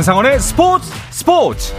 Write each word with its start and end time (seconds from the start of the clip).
한상원의 0.00 0.40
스포츠 0.40 0.90
스포츠 1.10 1.74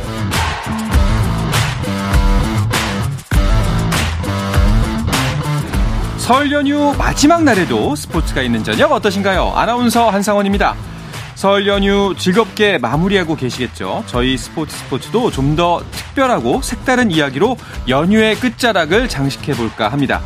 설 6.17 6.51
연휴 6.51 6.93
마지막 6.99 7.43
날에도 7.43 7.95
스포츠가 7.95 8.43
있는 8.43 8.63
저녁 8.63 8.91
어떠신가요? 8.91 9.53
아나운서 9.55 10.11
한상원입니다. 10.11 10.75
설 11.33 11.65
연휴 11.65 12.13
즐겁게 12.15 12.77
마무리하고 12.77 13.35
계시겠죠? 13.35 14.03
저희 14.05 14.37
스포츠 14.37 14.77
스포츠도 14.77 15.31
좀 15.31 15.55
더 15.55 15.81
특별하고 15.89 16.61
색다른 16.61 17.09
이야기로 17.09 17.57
연휴의 17.87 18.35
끝자락을 18.35 19.09
장식해 19.09 19.53
볼까 19.53 19.89
합니다. 19.89 20.21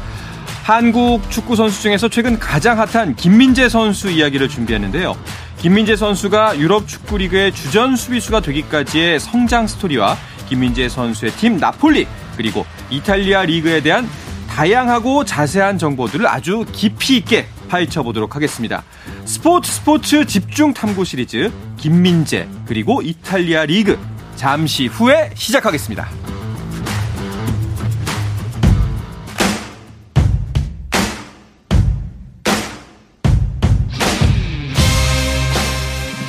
한국 0.63 1.21
축구 1.31 1.55
선수 1.55 1.81
중에서 1.81 2.09
최근 2.09 2.39
가장 2.39 2.77
핫한 2.79 3.15
김민재 3.15 3.69
선수 3.69 4.09
이야기를 4.09 4.49
준비했는데요. 4.49 5.15
김민재 5.65 5.95
선수가 5.95 6.59
유럽 6.59 6.87
축구 6.87 7.17
리그의 7.17 7.51
주전 7.51 7.95
수비수가 7.95 8.41
되기까지의 8.41 9.19
성장 9.19 9.65
스토리와 9.65 10.15
김민재 10.47 10.87
선수의 10.87 11.31
팀 11.31 11.57
나폴리 11.57 12.05
그리고 12.37 12.67
이탈리아 12.91 13.45
리그에 13.45 13.81
대한 13.81 14.07
다양하고 14.47 15.25
자세한 15.25 15.79
정보들을 15.79 16.27
아주 16.27 16.67
깊이 16.71 17.17
있게 17.17 17.47
파헤쳐 17.67 18.03
보도록 18.03 18.35
하겠습니다. 18.35 18.83
스포츠 19.25 19.71
스포츠 19.71 20.27
집중 20.27 20.71
탐구 20.71 21.03
시리즈 21.03 21.51
김민재 21.77 22.47
그리고 22.67 23.01
이탈리아 23.01 23.65
리그 23.65 23.97
잠시 24.35 24.85
후에 24.85 25.31
시작하겠습니다. 25.33 26.24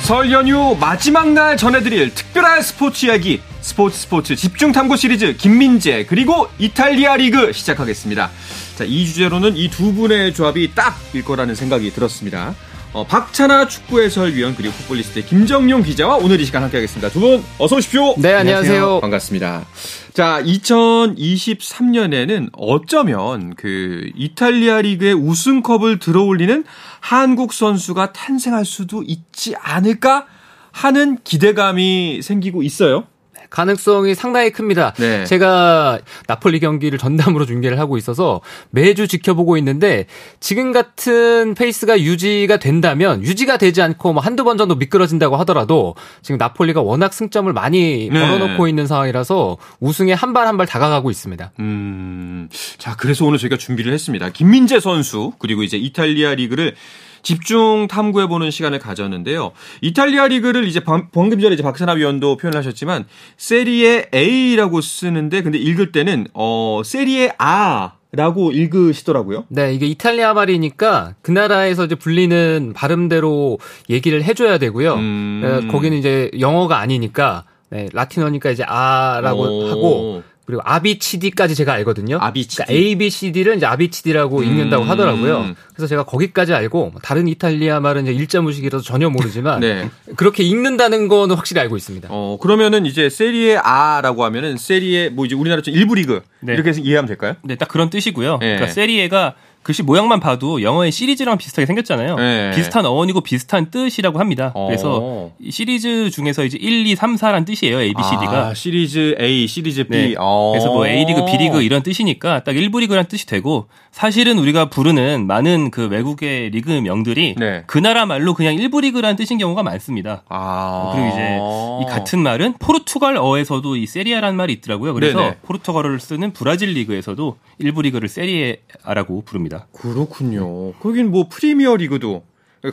설 0.07 0.31
연휴 0.31 0.73
마지막 0.79 1.33
날 1.33 1.57
전해드릴 1.57 2.15
특별한 2.15 2.61
스포츠 2.61 3.07
이야기 3.07 3.41
스포츠 3.59 3.97
스포츠 3.97 4.37
집중 4.37 4.71
탐구 4.71 4.95
시리즈 4.95 5.35
김민재 5.35 6.05
그리고 6.05 6.47
이탈리아 6.59 7.17
리그 7.17 7.51
시작하겠습니다. 7.51 8.31
자, 8.77 8.85
이 8.85 9.05
주제로는 9.05 9.57
이 9.57 9.67
두 9.67 9.93
분의 9.93 10.33
조합이 10.33 10.71
딱일 10.73 11.25
거라는 11.25 11.55
생각이 11.55 11.91
들었습니다. 11.91 12.55
어, 12.97 13.05
박찬아 13.05 13.67
축구 13.67 14.01
해설위원 14.01 14.55
그리고 14.55 14.73
풋볼리스트의 14.73 15.27
김정용 15.27 15.83
기자와 15.83 16.15
오늘 16.17 16.41
이 16.41 16.45
시간 16.45 16.63
함께하겠습니다. 16.63 17.09
두 17.11 17.19
분 17.19 17.43
어서 17.59 17.75
오십시오. 17.75 18.15
네, 18.17 18.33
안녕하세요. 18.33 19.01
반갑습니다. 19.01 19.65
자, 20.13 20.41
2023년에는 20.43 22.49
어쩌면 22.57 23.53
그 23.55 24.09
이탈리아 24.15 24.81
리그의 24.81 25.13
우승컵을 25.13 25.99
들어올리는 25.99 26.63
한국 26.99 27.53
선수가 27.53 28.13
탄생할 28.13 28.65
수도 28.65 29.03
있지 29.03 29.53
않을까 29.61 30.25
하는 30.71 31.19
기대감이 31.23 32.21
생기고 32.23 32.63
있어요. 32.63 33.03
가능성이 33.49 34.15
상당히 34.15 34.51
큽니다. 34.51 34.93
네. 34.97 35.25
제가 35.25 35.99
나폴리 36.27 36.59
경기를 36.59 36.97
전담으로 36.99 37.45
중계를 37.45 37.79
하고 37.79 37.97
있어서 37.97 38.41
매주 38.69 39.07
지켜보고 39.07 39.57
있는데 39.57 40.05
지금 40.39 40.71
같은 40.71 41.53
페이스가 41.55 41.99
유지가 42.01 42.57
된다면 42.57 43.21
유지가 43.23 43.57
되지 43.57 43.81
않고 43.81 44.13
뭐 44.13 44.21
한두 44.23 44.43
번 44.43 44.57
정도 44.57 44.75
미끄러진다고 44.75 45.35
하더라도 45.37 45.95
지금 46.21 46.37
나폴리가 46.37 46.81
워낙 46.81 47.13
승점을 47.13 47.51
많이 47.53 48.09
네. 48.11 48.19
벌어놓고 48.19 48.67
있는 48.67 48.87
상황이라서 48.87 49.57
우승에 49.79 50.13
한 50.13 50.33
발 50.33 50.45
한 50.47 50.57
발 50.57 50.65
다가가고 50.67 51.09
있습니다. 51.11 51.51
음. 51.59 52.49
자, 52.77 52.95
그래서 52.95 53.25
오늘 53.25 53.37
저희가 53.39 53.57
준비를 53.57 53.91
했습니다. 53.93 54.29
김민재 54.29 54.79
선수 54.79 55.31
그리고 55.39 55.63
이제 55.63 55.77
이탈리아 55.77 56.35
리그를 56.35 56.75
집중 57.21 57.87
탐구해 57.87 58.27
보는 58.27 58.51
시간을 58.51 58.79
가졌는데요. 58.79 59.51
이탈리아 59.81 60.27
리그를 60.27 60.67
이제 60.67 60.79
방금 60.79 61.39
전에 61.39 61.53
이제 61.53 61.63
박찬하 61.63 61.93
위원도 61.93 62.37
표현하셨지만 62.37 63.05
세리에 63.37 64.09
A라고 64.13 64.81
쓰는데 64.81 65.41
근데 65.41 65.57
읽을 65.57 65.91
때는 65.91 66.27
어 66.33 66.81
세리에 66.83 67.23
A 67.23 67.97
라고 68.13 68.51
읽으시더라고요. 68.51 69.45
네, 69.49 69.73
이게 69.73 69.85
이탈리아 69.85 70.33
말이니까 70.33 71.15
그 71.21 71.31
나라에서 71.31 71.85
이제 71.85 71.95
불리는 71.95 72.73
발음대로 72.73 73.59
얘기를 73.89 74.23
해줘야 74.23 74.57
되고요. 74.57 74.93
음... 74.93 75.41
네, 75.43 75.67
거기는 75.67 75.97
이제 75.97 76.31
영어가 76.39 76.79
아니니까 76.79 77.43
네, 77.69 77.89
라틴어니까 77.91 78.51
이제 78.51 78.63
아라고 78.63 79.41
오... 79.41 79.67
하고 79.67 80.23
그리고 80.47 80.61
아비치디까지 80.63 81.55
제가 81.55 81.73
알거든요. 81.73 82.19
아비치디. 82.21 82.63
그러니까 82.63 82.73
A, 82.73 82.95
B, 82.95 83.09
C, 83.09 83.33
D를 83.33 83.57
이제 83.57 83.65
아비치디라고 83.65 84.39
음. 84.39 84.43
읽는다고 84.45 84.85
하더라고요. 84.85 85.53
그래서 85.73 85.87
제가 85.87 86.05
거기까지 86.05 86.53
알고 86.53 86.93
다른 87.03 87.27
이탈리아 87.27 87.81
말은 87.81 88.03
이제 88.03 88.13
일자 88.13 88.39
무식이라서 88.39 88.81
전혀 88.81 89.09
모르지만 89.09 89.59
네. 89.61 89.89
그렇게 90.15 90.43
읽는다는 90.43 91.09
거는 91.09 91.35
확실히 91.35 91.59
알고 91.59 91.75
있습니다. 91.75 92.07
어 92.09 92.37
그러면은 92.41 92.85
이제 92.85 93.09
세리에 93.09 93.57
A라고 93.57 94.23
하면은 94.23 94.55
세리에 94.55 95.09
뭐 95.09 95.25
이제 95.25 95.35
우리나라처럼 95.35 95.77
1부 95.77 95.95
리그 95.95 96.21
네. 96.39 96.53
이렇게 96.53 96.69
해서 96.69 96.79
이해하면 96.79 97.07
될까요? 97.07 97.35
네, 97.43 97.55
딱 97.55 97.67
그런 97.67 97.89
뜻이고요. 97.89 98.37
네. 98.37 98.55
그러니까 98.55 98.67
세리에가 98.67 99.35
글씨 99.67 99.83
모양만 99.83 100.21
봐도 100.21 100.61
영어의 100.61 100.93
시리즈랑 100.93 101.37
비슷하게 101.37 101.65
생겼잖아요. 101.65 102.15
네. 102.15 102.51
비슷한 102.51 102.85
어원이고 102.85 103.19
비슷한 103.19 103.69
뜻이라고 103.69 104.17
합니다. 104.17 104.53
어. 104.55 104.67
그래서 104.67 105.29
시리즈 105.49 106.09
중에서 106.09 106.45
이제 106.45 106.57
1, 106.57 106.87
2, 106.87 106.95
3, 106.95 107.17
4란 107.17 107.45
뜻이에요. 107.45 107.81
A, 107.81 107.93
B, 107.93 108.01
C, 108.01 108.11
D가. 108.11 108.47
아, 108.47 108.53
시리즈 108.53 109.17
A, 109.19 109.45
시리즈 109.45 109.83
B. 109.83 109.89
네. 109.89 110.15
어. 110.17 110.51
그래서 110.53 110.71
뭐 110.71 110.87
A리그, 110.87 111.25
B리그 111.25 111.63
이런 111.63 111.83
뜻이니까 111.83 112.45
딱 112.45 112.53
1부 112.53 112.79
리그란 112.79 113.09
뜻이 113.09 113.25
되고 113.25 113.67
사실은 113.91 114.39
우리가 114.39 114.69
부르는 114.69 115.27
많은 115.27 115.69
그 115.71 115.87
외국의 115.87 116.51
리그 116.51 116.71
명들이 116.71 117.35
네. 117.37 117.63
그 117.67 117.77
나라 117.77 118.05
말로 118.05 118.33
그냥 118.33 118.55
1부 118.55 118.83
리그란 118.83 119.17
뜻인 119.17 119.37
경우가 119.37 119.63
많습니다. 119.63 120.23
아. 120.29 120.91
그리고 120.93 121.09
이제 121.09 121.39
이 121.81 121.93
같은 121.93 122.19
말은 122.19 122.53
포르투갈어에서도 122.59 123.75
이 123.75 123.85
세리에 123.85 124.07
A라는 124.07 124.37
말이 124.37 124.53
있더라고요. 124.53 124.93
그래서 124.93 125.19
네네. 125.19 125.37
포르투갈어를 125.41 125.99
쓰는 125.99 126.31
브라질 126.31 126.69
리그에서도 126.69 127.37
1부 127.59 127.81
리그를 127.81 128.07
세리에 128.07 128.65
A라고 128.65 129.23
부릅니다. 129.25 129.56
있습니다. 129.57 129.67
그렇군요. 129.71 130.73
거긴 130.73 131.11
뭐 131.11 131.27
프리미어 131.29 131.75
리그도 131.77 132.23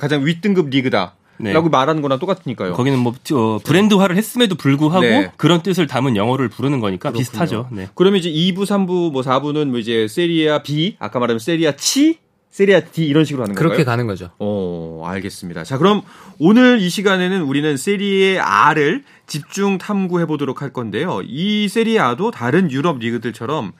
가장 0.00 0.24
윗등급 0.24 0.70
리그다. 0.70 1.14
네. 1.36 1.52
라고 1.52 1.68
말하는 1.68 2.00
거랑 2.00 2.18
똑같으니까요. 2.18 2.74
거기는 2.74 2.98
뭐 2.98 3.12
어, 3.32 3.58
브랜드화를 3.64 4.16
했음에도 4.16 4.54
불구하고 4.54 5.00
네. 5.00 5.32
그런 5.36 5.62
뜻을 5.62 5.86
담은 5.86 6.16
영어를 6.16 6.48
부르는 6.48 6.80
거니까 6.80 7.10
그렇군요. 7.10 7.18
비슷하죠. 7.18 7.68
네. 7.72 7.88
그러면 7.94 8.20
이제 8.20 8.30
2부, 8.30 8.64
3부, 8.64 9.10
뭐 9.10 9.22
4부는 9.22 9.66
뭐 9.66 9.78
이제 9.78 10.06
세리에 10.06 10.62
B, 10.62 10.96
아까 11.00 11.18
말한 11.18 11.40
세리에 11.40 11.72
C, 11.72 12.18
세리에 12.50 12.80
D 12.80 13.04
이런 13.06 13.24
식으로 13.24 13.42
하는 13.42 13.56
거예요? 13.56 13.58
그렇게 13.58 13.78
건가요? 13.78 13.92
가는 13.92 14.06
거죠. 14.06 14.30
어, 14.38 15.02
알겠습니다. 15.06 15.64
자, 15.64 15.76
그럼 15.76 16.02
오늘 16.38 16.80
이 16.80 16.88
시간에는 16.88 17.42
우리는 17.42 17.76
세리에 17.76 18.38
A를 18.38 19.02
집중 19.26 19.78
탐구해 19.78 20.26
보도록 20.26 20.62
할 20.62 20.72
건데요. 20.72 21.20
이 21.24 21.66
세리에 21.66 21.98
A도 21.98 22.30
다른 22.30 22.70
유럽 22.70 22.98
리그들처럼 23.00 23.72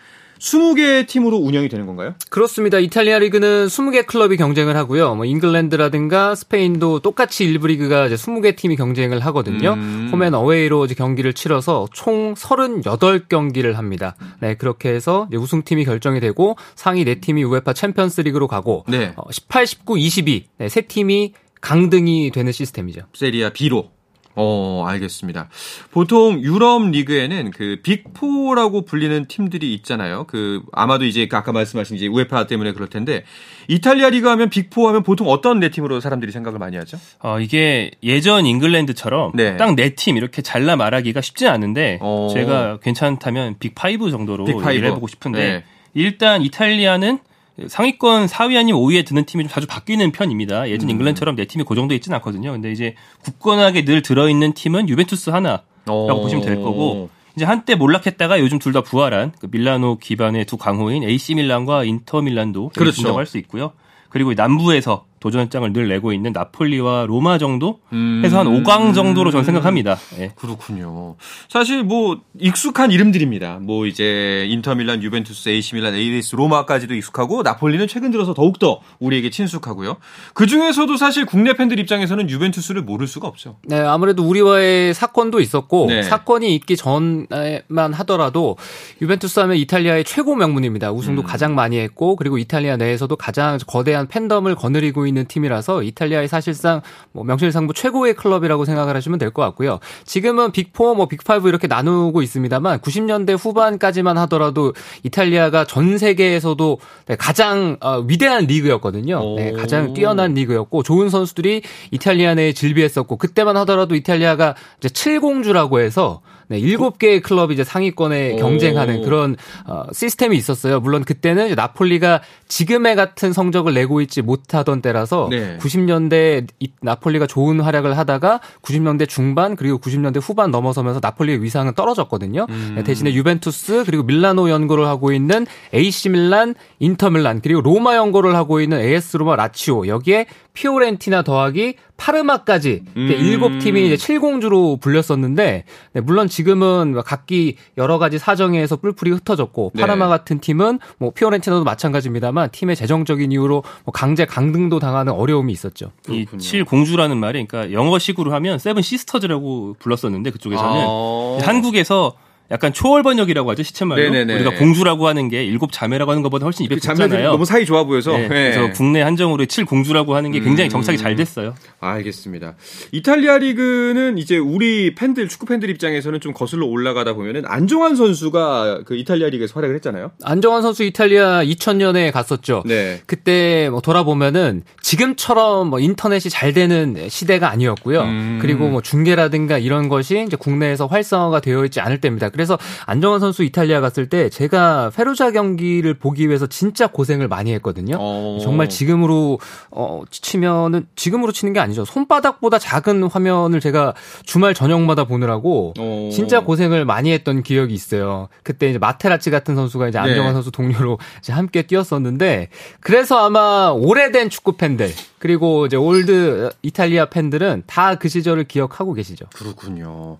20개 0.44 1.06
팀으로 1.06 1.38
운영이 1.38 1.70
되는 1.70 1.86
건가요? 1.86 2.14
그렇습니다. 2.28 2.78
이탈리아 2.78 3.18
리그는 3.18 3.66
20개 3.66 4.06
클럽이 4.06 4.36
경쟁을 4.36 4.76
하고요. 4.76 5.14
뭐 5.14 5.24
잉글랜드라든가 5.24 6.34
스페인도 6.34 7.00
똑같이 7.00 7.44
1부 7.44 7.66
리그가 7.66 8.06
이제 8.06 8.14
20개 8.14 8.54
팀이 8.54 8.76
경쟁을 8.76 9.20
하거든요. 9.20 9.72
음. 9.72 10.10
홈 10.12 10.23
앤 10.23 10.34
어웨이로 10.34 10.84
이제 10.84 10.94
경기를 10.94 11.32
치러서 11.32 11.88
총 11.92 12.34
38경기를 12.34 13.72
합니다. 13.72 14.16
네, 14.40 14.54
그렇게 14.54 14.90
해서 14.90 15.28
우승팀이 15.32 15.86
결정이 15.86 16.20
되고 16.20 16.56
상위 16.74 17.04
4팀이 17.06 17.50
UEFA 17.50 17.72
챔피언스 17.72 18.20
리그로 18.20 18.46
가고 18.46 18.84
네. 18.86 19.14
18, 19.30 19.66
19, 19.66 19.98
20위 19.98 20.48
네, 20.58 20.68
세 20.68 20.82
팀이 20.82 21.32
강등이 21.62 22.30
되는 22.32 22.52
시스템이죠. 22.52 23.02
세리아 23.14 23.50
B로 23.50 23.93
어, 24.36 24.84
알겠습니다. 24.86 25.48
보통 25.90 26.40
유럽 26.40 26.88
리그에는 26.90 27.50
그 27.52 27.80
빅4라고 27.82 28.84
불리는 28.84 29.26
팀들이 29.26 29.72
있잖아요. 29.74 30.24
그 30.26 30.62
아마도 30.72 31.04
이제 31.04 31.28
아까 31.30 31.52
말씀하신 31.52 31.96
이제 31.96 32.06
우에파 32.06 32.46
때문에 32.46 32.72
그럴 32.72 32.88
텐데 32.88 33.24
이탈리아 33.68 34.10
리그 34.10 34.28
하면 34.28 34.50
빅4 34.50 34.86
하면 34.86 35.02
보통 35.02 35.28
어떤 35.28 35.60
네 35.60 35.68
팀으로 35.68 36.00
사람들이 36.00 36.32
생각을 36.32 36.58
많이 36.58 36.76
하죠? 36.76 36.98
어, 37.20 37.38
이게 37.40 37.92
예전 38.02 38.46
잉글랜드처럼 38.46 39.32
네. 39.34 39.56
딱네 39.56 39.94
팀 39.94 40.16
이렇게 40.16 40.42
잘라 40.42 40.76
말하기가 40.76 41.20
쉽지 41.20 41.46
않은데 41.46 41.98
어. 42.00 42.28
제가 42.32 42.78
괜찮다면 42.78 43.56
빅5 43.58 44.10
정도로 44.10 44.44
빅5. 44.46 44.70
얘기를 44.70 44.88
해보고 44.88 45.06
싶은데 45.06 45.38
네. 45.38 45.64
일단 45.94 46.42
이탈리아는 46.42 47.18
상위권 47.68 48.26
4위 48.26 48.58
아니면 48.58 48.80
5위에 48.80 49.06
드는 49.06 49.24
팀이 49.24 49.44
좀 49.44 49.50
자주 49.50 49.66
바뀌는 49.66 50.12
편입니다. 50.12 50.68
예전 50.70 50.88
음. 50.88 50.90
잉글랜드처럼 50.90 51.36
내 51.36 51.44
팀이 51.44 51.64
고정돼 51.64 51.94
그 51.94 51.96
있지는 51.96 52.16
않거든요. 52.16 52.52
근데 52.52 52.72
이제 52.72 52.94
굳건하게 53.22 53.84
늘 53.84 54.02
들어있는 54.02 54.54
팀은 54.54 54.88
유벤투스 54.88 55.30
하나라고 55.30 55.62
오. 55.88 56.20
보시면 56.22 56.44
될 56.44 56.56
거고 56.60 57.10
이제 57.36 57.44
한때 57.44 57.74
몰락했다가 57.74 58.40
요즘 58.40 58.58
둘 58.58 58.72
다 58.72 58.80
부활한 58.82 59.32
그 59.38 59.46
밀라노 59.50 59.98
기반의 59.98 60.46
두 60.46 60.56
강호인 60.56 61.04
AC 61.04 61.34
밀란과 61.36 61.84
인터 61.84 62.20
밀란도 62.22 62.70
그렇죠. 62.74 63.16
할수 63.16 63.38
있고요. 63.38 63.72
그리고 64.08 64.34
남부에서 64.34 65.04
도전장을 65.24 65.72
늘 65.72 65.88
내고 65.88 66.12
있는 66.12 66.32
나폴리와 66.32 67.06
로마 67.06 67.38
정도 67.38 67.78
해서 68.22 68.40
한 68.40 68.46
5강 68.46 68.94
정도로 68.94 69.30
저는 69.30 69.46
생각합니다. 69.46 69.96
네. 70.18 70.32
그렇군요. 70.36 71.16
사실 71.48 71.82
뭐 71.82 72.20
익숙한 72.38 72.90
이름들입니다. 72.90 73.60
뭐 73.62 73.86
이제 73.86 74.46
인터밀란, 74.50 75.02
유벤투스, 75.02 75.48
AC 75.48 75.59
밀란, 75.59 75.94
AS 75.94 76.36
로마까지도 76.36 76.92
익숙하고 76.92 77.42
나폴리는 77.42 77.88
최근 77.88 78.10
들어서 78.10 78.34
더욱더 78.34 78.82
우리에게 78.98 79.30
친숙하고요. 79.30 79.96
그 80.34 80.46
중에서도 80.46 80.94
사실 80.98 81.24
국내 81.24 81.54
팬들 81.54 81.78
입장에서는 81.78 82.28
유벤투스를 82.28 82.82
모를 82.82 83.06
수가 83.06 83.26
없죠. 83.26 83.56
네, 83.62 83.80
아무래도 83.80 84.24
우리와의 84.24 84.92
사건도 84.92 85.40
있었고 85.40 85.86
네. 85.88 86.02
사건이 86.02 86.54
있기 86.56 86.76
전만 86.76 87.94
하더라도 87.94 88.58
유벤투스 89.00 89.40
하면 89.40 89.56
이탈리아의 89.56 90.04
최고 90.04 90.36
명문입니다. 90.36 90.92
우승도 90.92 91.22
음. 91.22 91.26
가장 91.26 91.54
많이 91.54 91.78
했고 91.78 92.14
그리고 92.16 92.36
이탈리아 92.36 92.76
내에서도 92.76 93.16
가장 93.16 93.56
거대한 93.66 94.06
팬덤을 94.06 94.54
거느리고 94.54 95.06
있는 95.06 95.13
팀이라서 95.22 95.84
이탈리아의 95.84 96.26
사실상 96.26 96.82
뭐 97.12 97.22
명실상부 97.22 97.74
최고의 97.74 98.14
클럽이라고 98.14 98.64
생각을 98.64 98.96
하시면 98.96 99.20
될 99.20 99.30
것 99.34 99.42
같고요. 99.42 99.80
지금은 100.04 100.52
빅4, 100.52 100.96
뭐 100.96 101.06
빅5 101.08 101.46
이렇게 101.46 101.66
나누고 101.66 102.22
있습니다만 102.22 102.78
90년대 102.80 103.36
후반까지만 103.38 104.16
하더라도 104.18 104.72
이탈리아가 105.02 105.64
전 105.64 105.98
세계에서도 105.98 106.78
네, 107.06 107.16
가장 107.16 107.76
어, 107.80 107.98
위대한 108.00 108.46
리그였거든요. 108.46 109.34
네, 109.36 109.52
가장 109.52 109.92
뛰어난 109.94 110.34
리그였고 110.34 110.82
좋은 110.82 111.10
선수들이 111.10 111.62
이탈리아 111.90 112.34
내에 112.34 112.52
질비했었고 112.52 113.16
그때만 113.16 113.56
하더라도 113.58 113.94
이탈리아가 113.94 114.54
이제 114.78 114.88
7공주라고 114.88 115.80
해서 115.80 116.22
네, 116.48 116.60
7개의 116.60 117.22
클럽이 117.22 117.54
이제 117.54 117.64
상위권에 117.64 118.36
경쟁하는 118.36 119.02
그런 119.02 119.36
어, 119.66 119.84
시스템이 119.92 120.36
있었어요. 120.36 120.80
물론 120.80 121.04
그때는 121.04 121.54
나폴리가 121.54 122.20
지금의 122.48 122.96
같은 122.96 123.32
성적을 123.32 123.74
내고 123.74 124.00
있지 124.00 124.22
못하던 124.22 124.80
때라서 124.82 125.28
네. 125.30 125.58
90년대 125.58 126.46
이, 126.60 126.70
나폴리가 126.80 127.26
좋은 127.26 127.60
활약을 127.60 127.96
하다가 127.96 128.40
90년대 128.62 129.08
중반 129.08 129.56
그리고 129.56 129.78
90년대 129.78 130.20
후반 130.22 130.50
넘어서면서 130.50 131.00
나폴리의 131.02 131.42
위상은 131.42 131.74
떨어졌거든요. 131.74 132.46
음. 132.48 132.72
네, 132.76 132.82
대신에 132.84 133.12
유벤투스 133.14 133.84
그리고 133.86 134.02
밀라노 134.02 134.50
연고를 134.50 134.86
하고 134.86 135.12
있는 135.12 135.46
AC 135.72 136.10
밀란, 136.10 136.54
인터 136.78 137.10
밀란 137.10 137.40
그리고 137.40 137.60
로마 137.60 137.96
연고를 137.96 138.34
하고 138.36 138.60
있는 138.60 138.80
AS 138.80 139.16
로마 139.16 139.36
라치오 139.36 139.86
여기에 139.86 140.26
피오렌티나 140.54 141.22
더하기 141.22 141.74
파르마까지 141.96 142.82
음. 142.96 143.08
일곱 143.10 143.58
팀이 143.58 143.86
이제 143.86 143.96
7공주로 143.96 144.80
불렸었는데 144.80 145.64
네, 145.92 146.00
물론 146.00 146.28
지금은 146.28 147.02
각기 147.04 147.56
여러 147.76 147.98
가지 147.98 148.18
사정에서 148.18 148.76
뿔뿔이 148.76 149.10
흩어졌고 149.12 149.72
네. 149.74 149.80
파르마 149.80 150.08
같은 150.08 150.38
팀은 150.38 150.78
뭐 150.98 151.10
피오렌티나도 151.10 151.64
마찬가지입니다만 151.64 152.50
팀의 152.50 152.76
재정적인 152.76 153.32
이유로 153.32 153.64
뭐 153.84 153.92
강제 153.92 154.24
강등도 154.24 154.78
당하는 154.78 155.12
어려움이 155.12 155.52
있었죠. 155.52 155.90
이 156.08 156.24
7공주라는 156.24 157.16
말이 157.16 157.44
그러니까 157.44 157.72
영어식으로 157.72 158.32
하면 158.32 158.58
Seven 158.58 158.82
Sisters라고 158.82 159.76
불렀었는데 159.80 160.30
그쪽에서는 160.30 160.84
아. 160.86 161.38
한국에서 161.42 162.14
약간 162.50 162.72
초월 162.72 163.02
번역이라고 163.02 163.50
하죠 163.50 163.62
시체말로 163.62 164.02
네네네. 164.02 164.34
우리가 164.34 164.50
공주라고 164.56 165.08
하는 165.08 165.28
게 165.28 165.44
일곱 165.44 165.72
자매라고 165.72 166.10
하는 166.10 166.22
것보다 166.22 166.44
훨씬 166.44 166.66
입에 166.66 166.74
붙잖아요. 166.76 167.30
너무 167.30 167.44
사이 167.44 167.64
좋아 167.64 167.84
보여서 167.84 168.12
네. 168.12 168.28
네. 168.28 168.28
그래서 168.28 168.72
국내 168.72 169.00
한정으로 169.00 169.46
칠 169.46 169.64
공주라고 169.64 170.14
하는 170.14 170.30
게 170.30 170.40
굉장히 170.40 170.68
음. 170.68 170.70
정착이 170.70 170.98
잘 170.98 171.16
됐어요. 171.16 171.54
알겠습니다. 171.80 172.54
이탈리아 172.92 173.38
리그는 173.38 174.18
이제 174.18 174.36
우리 174.36 174.94
팬들 174.94 175.28
축구 175.28 175.46
팬들 175.46 175.70
입장에서는 175.70 176.20
좀 176.20 176.34
거슬러 176.34 176.66
올라가다 176.66 177.14
보면은 177.14 177.44
안정환 177.46 177.96
선수가 177.96 178.82
그 178.84 178.96
이탈리아 178.96 179.28
리그에서 179.30 179.54
활약을 179.54 179.74
했잖아요. 179.76 180.10
안정환 180.22 180.60
선수 180.62 180.84
이탈리아 180.84 181.42
2000년에 181.44 182.12
갔었죠. 182.12 182.62
네. 182.66 183.00
그때 183.06 183.68
뭐 183.70 183.80
돌아보면은 183.80 184.64
지금처럼 184.82 185.70
뭐 185.70 185.80
인터넷이 185.80 186.30
잘 186.30 186.52
되는 186.52 187.08
시대가 187.08 187.50
아니었고요. 187.50 188.02
음. 188.02 188.38
그리고 188.40 188.68
뭐 188.68 188.82
중계라든가 188.82 189.58
이런 189.58 189.88
것이 189.88 190.24
이제 190.26 190.36
국내에서 190.36 190.86
활성화가 190.86 191.40
되어 191.40 191.64
있지 191.64 191.80
않을 191.80 192.00
때입니다. 192.00 192.28
그래서 192.34 192.58
안정환 192.84 193.20
선수 193.20 193.44
이탈리아 193.44 193.80
갔을 193.80 194.08
때 194.08 194.28
제가 194.28 194.90
페루자 194.94 195.30
경기를 195.30 195.94
보기 195.94 196.26
위해서 196.26 196.48
진짜 196.48 196.88
고생을 196.88 197.28
많이 197.28 197.52
했거든요. 197.54 197.94
오. 197.94 198.00
어. 198.00 198.38
정말 198.42 198.68
지금으로 198.68 199.38
어 199.70 200.02
치면은 200.10 200.86
지금으로 200.96 201.30
치는 201.30 201.52
게 201.52 201.60
아니죠. 201.60 201.84
손바닥보다 201.84 202.58
작은 202.58 203.04
화면을 203.04 203.60
제가 203.60 203.94
주말 204.24 204.52
저녁마다 204.52 205.04
보느라고 205.04 205.74
오. 205.78 206.08
어. 206.08 206.10
진짜 206.12 206.40
고생을 206.40 206.84
많이 206.84 207.12
했던 207.12 207.44
기억이 207.44 207.72
있어요. 207.72 208.28
그때 208.42 208.68
이제 208.68 208.78
마테라치 208.78 209.30
같은 209.30 209.54
선수가 209.54 209.88
이제 209.88 209.98
안정환 209.98 210.26
네. 210.26 210.32
선수 210.32 210.50
동료로 210.50 210.98
이제 211.20 211.32
함께 211.32 211.62
뛰었었는데 211.62 212.48
그래서 212.80 213.24
아마 213.24 213.72
오래된 213.72 214.28
축구 214.28 214.56
팬들 214.56 214.90
그리고 215.28 215.64
이제 215.64 215.74
old 215.76 216.50
이탈리아 216.60 217.06
팬들은 217.06 217.62
다 217.66 217.94
그 217.94 218.08
시절을 218.10 218.44
기억하고 218.44 218.92
계시죠. 218.92 219.24
그렇군요. 219.34 220.18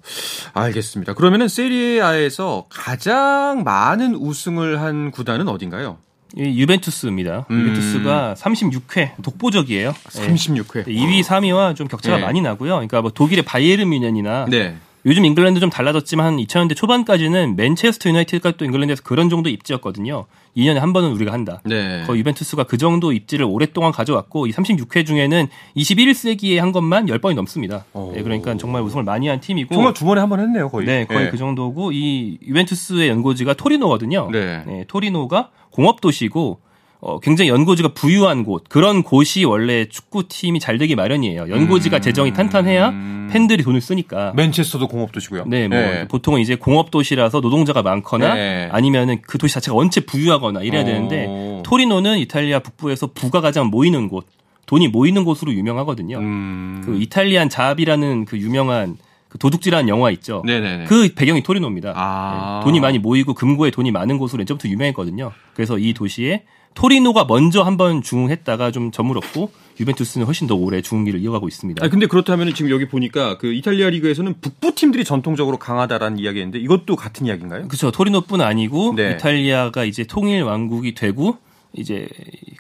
알겠습니다. 0.55 1.13
그러면은 1.13 1.49
세리에 1.49 2.08
A에서 2.08 2.67
가장 2.71 3.63
많은 3.65 4.15
우승을 4.15 4.81
한 4.81 5.11
구단은 5.11 5.49
어딘가요? 5.49 5.99
유벤투스입니다. 6.39 7.47
음. 7.51 7.61
유벤투스가 7.61 8.35
36회 8.39 9.23
독보적이에요. 9.23 9.93
36회. 10.09 10.87
2위, 10.87 11.23
3위와 11.23 11.77
좀 11.77 11.87
격차가 11.89 12.17
네. 12.17 12.23
많이 12.23 12.41
나고요. 12.41 12.73
그러니까 12.75 13.03
뭐 13.03 13.11
독일의 13.11 13.45
바이에른 13.45 13.89
뮌헨이나 13.91 14.47
네. 14.49 14.77
요즘 15.07 15.25
잉글랜드 15.27 15.61
좀 15.61 15.69
달라졌지만 15.69 16.39
2000년대 16.39 16.75
초반까지는 16.75 17.57
맨체스터 17.57 18.09
유나이티드가 18.09 18.53
또 18.53 18.65
잉글랜드에서 18.65 19.03
그런 19.03 19.29
정도 19.29 19.51
입지였거든요. 19.51 20.25
2년에 20.57 20.77
한 20.77 20.95
번은 20.95 21.13
우리가 21.13 21.31
한다. 21.33 21.61
네. 21.65 22.05
거의 22.07 22.21
유벤투스가 22.21 22.65
그 22.65 22.79
정도 22.79 23.13
입지를 23.13 23.45
오랫동안 23.45 23.93
가져왔고 23.93 24.47
이 24.47 24.53
36회 24.53 25.05
중에는 25.05 25.49
21세기에 25.77 26.57
한 26.57 26.73
것만 26.73 27.07
10번이 27.07 27.35
넘습니다. 27.35 27.85
네, 28.15 28.23
그러니까 28.23 28.57
정말 28.57 28.83
우승을 28.83 29.05
많이 29.05 29.29
한 29.29 29.41
팀이고 29.41 29.75
정말 29.75 29.93
두 29.93 30.07
번에 30.07 30.21
한 30.21 30.31
번 30.31 30.41
했네요, 30.41 30.71
거의. 30.71 30.87
네, 30.87 31.05
거의 31.05 31.27
네. 31.27 31.31
그 31.31 31.37
정도고 31.37 31.93
이 31.93 32.39
유벤투스의 32.47 33.09
연고지가 33.11 33.55
토리노거든요. 33.55 34.31
네. 34.33 34.63
네 34.67 34.85
토리노가 34.89 35.51
공업 35.71 36.01
도시고 36.01 36.61
어, 37.05 37.21
굉장히 37.21 37.51
연고지가 37.51 37.91
부유한 37.93 38.45
곳 38.45 38.65
그런 38.67 39.03
곳이 39.03 39.45
원래 39.45 39.85
축구팀이 39.85 40.59
잘 40.59 40.79
되기 40.79 40.95
마련이에요. 40.95 41.51
연고지가 41.51 41.99
음. 41.99 42.01
재정이 42.01 42.33
탄탄해야 42.33 43.29
팬들이 43.31 43.63
돈을 43.63 43.83
쓰니까. 43.83 44.33
맨체스터도 44.35 44.89
공업 44.89 45.13
도시고요. 45.13 45.45
네, 45.47 45.69
뭐 45.69 45.79
네. 45.79 46.09
보통은 46.09 46.41
이제 46.41 46.55
공업 46.55 46.91
도시라서 46.91 47.41
노동자가 47.41 47.83
많거나 47.83 48.35
네. 48.35 48.69
아니면은 48.73 49.21
그 49.21 49.37
도시 49.37 49.53
자체가 49.55 49.77
원체 49.77 50.01
부유하거나 50.01 50.63
이래야 50.63 50.83
오. 50.83 50.85
되는데 50.87 51.63
토리노는 51.63 52.19
이탈리아 52.21 52.61
북부에서 52.61 53.09
부가 53.09 53.43
가장 53.43 53.67
모이는 53.67 54.09
곳, 54.09 54.27
돈이 54.65 54.89
모이는 54.89 55.25
곳으로 55.25 55.53
유명하거든요. 55.53 56.19
음. 56.19 56.83
그 56.87 56.97
이탈리안 56.99 57.51
잡이라는 57.51 58.25
그 58.25 58.39
유명한 58.39 58.97
그 59.29 59.37
도둑질하는 59.37 59.89
영화 59.89 60.11
있죠. 60.13 60.43
네네네. 60.47 60.85
그 60.85 61.13
배경이 61.15 61.43
토리노입니다. 61.43 61.93
아. 61.97 62.61
네. 62.61 62.65
돈이 62.65 62.81
많이 62.81 62.99
모이고 62.99 63.35
금고에 63.35 63.71
돈이 63.73 63.91
많은 63.91 64.17
곳으로 64.17 64.41
예전부터 64.41 64.69
유명했거든요. 64.71 65.33
그래서 65.55 65.77
이 65.77 65.93
도시에 65.93 66.45
토리노가 66.75 67.25
먼저 67.25 67.63
한번 67.63 68.03
중흥했다가 68.03 68.71
좀 68.71 68.91
저물었고 68.91 69.51
유벤투스는 69.81 70.27
훨씬 70.27 70.47
더 70.47 70.55
오래 70.55 70.83
중흥기를 70.83 71.21
이어가고 71.21 71.49
있습니다. 71.49 71.85
아 71.85 71.89
근데 71.89 72.07
그렇다면 72.07 72.53
지금 72.55 72.71
여기 72.71 72.87
보니까 72.87 73.39
그 73.39 73.53
이탈리아 73.53 73.91
리그에서는 73.91 74.35
북부 74.41 74.75
팀들이 74.75 75.05
전통적으로 75.05 75.59
강하다라는 75.59 76.19
이야기인데 76.19 76.59
이것도 76.59 76.97
같은 76.97 77.27
이야기인가요? 77.27 77.69
그렇죠. 77.69 77.91
토리노뿐 77.91 78.41
아니고 78.41 78.95
네. 78.95 79.13
이탈리아가 79.13 79.85
이제 79.85 80.05
통일 80.05 80.43
왕국이 80.43 80.95
되고 80.95 81.39
이제 81.77 82.09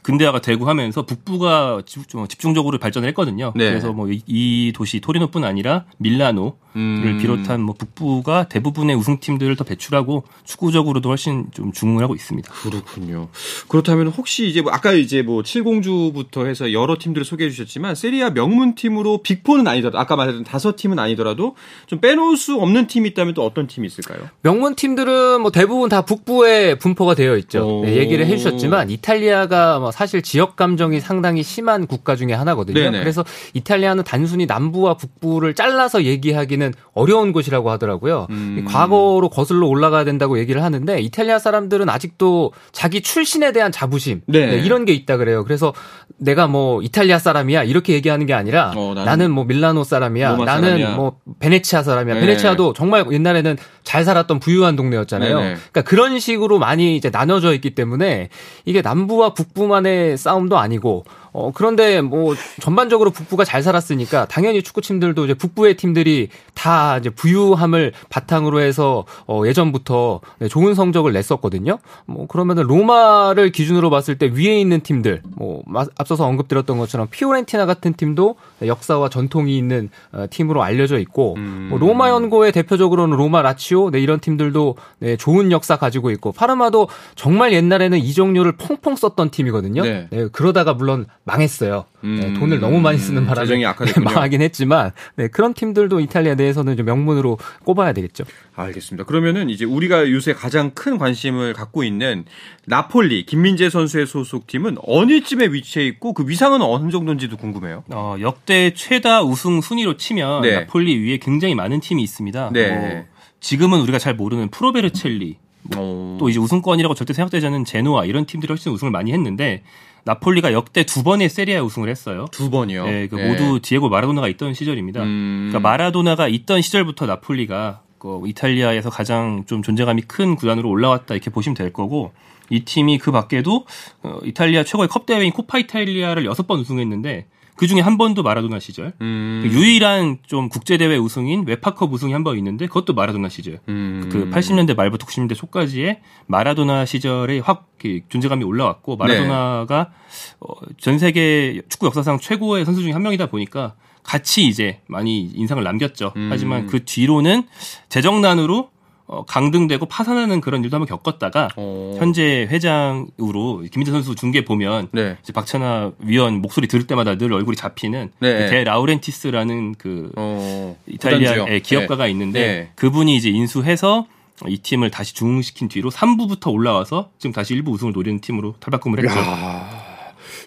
근대화가 0.02 0.40
되고 0.40 0.68
하면서 0.68 1.06
북부가 1.06 1.83
집중적으로 1.87 2.78
발전을 2.78 3.09
했거든요. 3.11 3.52
네. 3.54 3.68
그래서 3.71 3.92
뭐 3.92 4.09
이 4.26 4.73
도시 4.75 5.00
토리노뿐 5.00 5.44
아니라 5.44 5.85
밀라노를 5.99 6.52
음. 6.76 7.18
비롯한 7.21 7.61
뭐 7.61 7.75
북부가 7.76 8.49
대부분의 8.49 8.97
우승팀들을 8.97 9.54
더 9.56 9.64
배출하고 9.64 10.25
축구적으로도 10.44 11.09
훨씬 11.09 11.47
좀 11.52 11.73
중흥을 11.73 12.02
하고 12.02 12.14
있습니다. 12.14 12.52
그렇군요. 12.52 13.28
그렇다면 13.68 14.09
혹시 14.09 14.49
이제 14.49 14.61
뭐 14.62 14.73
아까 14.73 14.92
이제 14.92 15.23
뭐 15.23 15.42
칠공주부터 15.42 16.47
해서 16.47 16.73
여러 16.73 16.97
팀들을 16.99 17.25
소개해 17.25 17.50
주셨지만 17.50 17.94
세리아 17.94 18.30
명문 18.30 18.75
팀으로 18.75 19.18
빅포는 19.23 19.66
아니더라도 19.66 19.99
아까 19.99 20.16
말했던 20.16 20.44
다섯 20.44 20.76
팀은 20.76 20.99
아니더라도 20.99 21.56
좀 21.87 22.00
빼놓을 22.00 22.37
수 22.37 22.56
없는 22.56 22.87
팀이 22.87 23.11
있다면 23.11 23.35
또 23.35 23.44
어떤 23.44 23.66
팀이 23.66 23.87
있을까요? 23.87 24.28
명문 24.42 24.75
팀들은 24.75 25.40
뭐 25.40 25.50
대부분 25.50 25.88
다 25.88 26.02
북부에 26.02 26.76
분포가 26.78 27.14
되어 27.14 27.37
있죠. 27.38 27.83
네, 27.85 27.97
얘기를 27.97 28.26
해 28.26 28.37
주셨지만 28.37 28.90
이 28.90 28.97
탈리아가 29.04 29.78
뭐 29.80 29.90
사실 29.90 30.23
지역 30.23 30.56
감정이 30.56 30.99
상당히 30.99 31.42
심한 31.42 31.87
국가 31.87 32.16
중에 32.16 32.32
하나거든요. 32.32 32.80
네네. 32.80 33.00
그래서 33.00 33.23
이탈리아는 33.52 34.02
단순히 34.02 34.46
남부와 34.46 34.94
북부를 34.94 35.54
잘라서 35.54 36.04
얘기하기는 36.04 36.73
어려운 36.94 37.32
곳이라고 37.32 37.70
하더라고요. 37.70 38.26
음. 38.30 38.64
과거로 38.66 39.28
거슬러 39.28 39.66
올라가야 39.66 40.04
된다고 40.04 40.38
얘기를 40.38 40.62
하는데 40.62 40.99
이탈리아 41.00 41.38
사람들은 41.38 41.90
아직도 41.90 42.52
자기 42.73 43.02
출신에 43.02 43.52
대한 43.52 43.70
자부심 43.70 44.23
네. 44.26 44.46
네, 44.46 44.56
이런 44.56 44.87
게 44.87 44.94
있다 44.94 45.18
그래요. 45.18 45.44
그래서 45.44 45.75
내가 46.16 46.46
뭐 46.46 46.80
이탈리아 46.80 47.18
사람이야 47.18 47.64
이렇게 47.64 47.92
얘기하는 47.92 48.25
게 48.25 48.32
아니라 48.32 48.73
어, 48.75 48.94
나는, 48.94 49.04
나는, 49.04 49.30
뭐 49.32 49.44
밀라노 49.44 49.84
사람이야, 49.84 50.37
나는 50.37 50.46
사람이야. 50.46 50.96
뭐 50.96 51.18
베네치아 51.40 51.82
사람이야. 51.82 52.14
네. 52.14 52.20
베네치아도 52.20 52.73
정말 52.73 53.04
옛날에는 53.12 53.58
잘 53.84 54.04
살았던 54.04 54.40
부유한 54.40 54.76
동네였잖아요. 54.76 55.36
네네. 55.36 55.54
그러니까 55.54 55.82
그런 55.82 56.18
식으로 56.18 56.58
많이 56.58 56.96
이제 56.96 57.10
나눠져 57.10 57.54
있기 57.54 57.74
때문에 57.74 58.30
이게 58.64 58.82
남부와 58.82 59.34
북부만의 59.34 60.16
싸움도 60.16 60.58
아니고 60.58 61.04
어, 61.34 61.50
그런데 61.52 62.00
뭐 62.00 62.34
전반적으로 62.60 63.10
북부가 63.10 63.44
잘 63.44 63.60
살았으니까 63.62 64.26
당연히 64.26 64.62
축구팀들도 64.62 65.24
이제 65.24 65.34
북부의 65.34 65.76
팀들이 65.76 66.28
다 66.54 66.96
이제 66.98 67.10
부유함을 67.10 67.92
바탕으로 68.08 68.60
해서 68.60 69.04
어, 69.26 69.42
예전부터 69.44 70.20
네, 70.38 70.48
좋은 70.48 70.74
성적을 70.74 71.12
냈었거든요. 71.12 71.78
뭐 72.06 72.28
그러면은 72.28 72.62
로마를 72.62 73.50
기준으로 73.50 73.90
봤을 73.90 74.16
때 74.16 74.30
위에 74.32 74.60
있는 74.60 74.80
팀들 74.80 75.22
뭐 75.34 75.64
앞서서 75.98 76.24
언급드렸던 76.24 76.78
것처럼 76.78 77.08
피오렌티나 77.10 77.66
같은 77.66 77.94
팀도 77.94 78.36
역사와 78.64 79.08
전통이 79.08 79.58
있는 79.58 79.90
어, 80.12 80.26
팀으로 80.30 80.62
알려져 80.62 81.00
있고 81.00 81.34
음. 81.36 81.66
뭐 81.68 81.80
로마 81.80 82.10
연고의 82.10 82.52
대표적으로는 82.52 83.16
로마 83.16 83.42
라치오 83.42 83.90
네, 83.90 83.98
이런 83.98 84.20
팀들도 84.20 84.76
네, 85.00 85.16
좋은 85.16 85.50
역사 85.50 85.76
가지고 85.78 86.12
있고 86.12 86.30
파르마도 86.30 86.88
정말 87.16 87.52
옛날에는 87.52 87.98
이정료를 87.98 88.52
펑펑 88.52 88.94
썼던 88.94 89.30
팀이거든요. 89.30 89.82
네. 89.82 90.06
네, 90.10 90.28
그러다가 90.30 90.74
물론 90.74 91.06
망했어요. 91.25 91.87
음. 92.04 92.21
네, 92.21 92.35
돈을 92.35 92.61
너무 92.61 92.81
많이 92.81 92.99
쓰는 92.99 93.25
바람에 93.26 93.64
망하긴 94.04 94.43
했지만 94.43 94.93
네, 95.16 95.28
그런 95.28 95.54
팀들도 95.54 96.00
이탈리아 96.00 96.35
내에서는 96.35 96.76
좀 96.76 96.87
명문으로 96.87 97.38
꼽아야 97.64 97.93
되겠죠. 97.95 98.25
알겠습니다. 98.54 99.04
그러면은 99.04 99.49
이제 99.49 99.64
우리가 99.64 100.11
요새 100.11 100.35
가장 100.35 100.73
큰 100.73 100.99
관심을 100.99 101.54
갖고 101.54 101.83
있는 101.83 102.25
나폴리 102.66 103.25
김민재 103.25 103.71
선수의 103.71 104.07
소속팀은 104.07 104.76
어느 104.87 105.23
쯤에 105.23 105.47
위치해 105.47 105.87
있고 105.87 106.12
그 106.12 106.28
위상은 106.28 106.61
어느 106.61 106.90
정도인지도 106.90 107.38
궁금해요. 107.38 107.85
어, 107.90 108.16
역대 108.21 108.75
최다 108.75 109.23
우승 109.23 109.62
순위로 109.62 109.97
치면 109.97 110.43
네. 110.43 110.61
나폴리 110.61 110.99
위에 110.99 111.16
굉장히 111.19 111.54
많은 111.54 111.81
팀이 111.81 112.02
있습니다. 112.02 112.50
네. 112.52 112.71
뭐 112.71 113.04
지금은 113.40 113.81
우리가 113.81 113.99
잘 113.99 114.14
모르는 114.14 114.50
프로베르첼리 114.50 115.38
뭐 115.62 116.00
또 116.00 116.28
이제 116.28 116.38
우승권이라고 116.38 116.95
절대 116.95 117.14
생각되지 117.14 117.47
않는 117.47 117.64
제노아 117.64 118.04
이런 118.04 118.26
팀들이 118.26 118.50
훨씬 118.50 118.73
우승을 118.73 118.90
많이 118.90 119.12
했는데 119.12 119.62
나폴리가 120.04 120.52
역대 120.52 120.84
두 120.84 121.02
번의 121.02 121.28
세리에 121.28 121.57
A 121.57 121.62
우승을 121.62 121.88
했어요. 121.88 122.26
두 122.30 122.50
번이요? 122.50 122.84
네, 122.84 123.08
그 123.08 123.16
네. 123.16 123.28
모두 123.28 123.61
디에고 123.61 123.88
마라도나가 123.88 124.28
있던 124.28 124.54
시절입니다. 124.54 125.02
음... 125.02 125.49
그러니까 125.50 125.68
마라도나가 125.68 126.28
있던 126.28 126.61
시절부터 126.61 127.06
나폴리가 127.06 127.80
그 127.99 128.20
이탈리아에서 128.26 128.90
가장 128.90 129.44
좀 129.46 129.62
존재감이 129.62 130.02
큰 130.02 130.37
구단으로 130.37 130.68
올라왔다 130.68 131.14
이렇게 131.14 131.30
보시면 131.30 131.54
될 131.54 131.73
거고 131.73 132.12
이 132.50 132.61
팀이 132.61 132.99
그 132.99 133.11
밖에도 133.11 133.64
어, 134.02 134.18
이탈리아 134.25 134.62
최고의 134.62 134.88
컵 134.88 135.06
대회인 135.06 135.32
코파 135.32 135.58
이탈리아를 135.58 136.26
여섯 136.26 136.46
번 136.46 136.61
우승했는데 136.61 137.26
그 137.56 137.66
중에 137.68 137.80
한 137.80 137.96
번도 137.99 138.23
마라도나 138.23 138.58
시절. 138.58 138.92
음. 139.00 139.42
그 139.44 139.49
유일한 139.54 140.18
좀 140.26 140.49
국제대회 140.49 140.96
우승인 140.96 141.44
UEFA컵 141.46 141.92
우승이 141.92 142.12
한 142.12 142.25
번 142.25 142.37
있는데 142.38 142.66
그것도 142.66 142.94
마라도나 142.94 143.28
시절. 143.28 143.61
음. 143.68 144.08
그 144.11 144.28
80년대 144.30 144.75
말부터 144.76 145.06
90년대 145.06 145.37
초까지의 145.37 146.00
마라도나 146.26 146.84
시절에 146.84 147.38
확 147.38 147.68
존재감이 148.08 148.44
올라왔고 148.44 148.96
마라도나가 148.96 149.90
네. 149.90 150.37
어, 150.40 150.54
전 150.78 150.99
세계 150.99 151.61
축구 151.68 151.87
역사상 151.87 152.18
최고의 152.18 152.64
선수 152.64 152.80
중에 152.82 152.92
한 152.92 153.02
명이다 153.02 153.26
보니까 153.26 153.75
같이 154.02 154.46
이제 154.46 154.80
많이 154.87 155.23
인상을 155.34 155.62
남겼죠. 155.62 156.12
음. 156.16 156.28
하지만 156.30 156.66
그 156.66 156.84
뒤로는 156.84 157.44
재정난으로 157.88 158.70
어, 159.06 159.25
강등되고 159.26 159.87
파산하는 159.87 160.40
그런 160.40 160.64
일도 160.64 160.76
한번 160.76 160.88
겪었다가 160.88 161.49
오. 161.56 161.94
어. 161.94 161.96
현재 161.99 162.46
회장으로 162.50 163.64
김민재 163.70 163.90
선수 163.92 164.14
중계 164.14 164.44
보면 164.44 164.88
네. 164.92 165.16
이제 165.23 165.32
박찬하 165.32 165.92
위원 165.99 166.40
목소리 166.40 166.66
들을 166.68 166.87
때마다 166.87 167.16
늘 167.16 167.32
얼굴이 167.32 167.56
잡히는 167.56 168.12
네. 168.20 168.38
그데 168.38 168.64
라우렌티스라는 168.64 169.75
그 169.76 170.11
어. 170.16 170.76
이탈리아의 170.87 171.61
기업가가 171.61 172.04
네. 172.04 172.11
있는데 172.12 172.40
네. 172.40 172.70
그분이 172.76 173.14
이제 173.14 173.28
인수해서 173.28 174.06
이 174.49 174.58
팀을 174.58 174.90
다시 174.90 175.14
중흥시킨 175.14 175.68
뒤로 175.68 175.90
3부부터 175.90 176.52
올라와서 176.52 177.11
지금 177.18 177.32
다시 177.32 177.54
1부 177.54 177.68
우승을 177.73 177.92
노리는 177.92 178.20
팀으로 178.20 178.54
탈바꿈을 178.58 179.04
했죠. 179.04 179.18
야. 179.20 179.93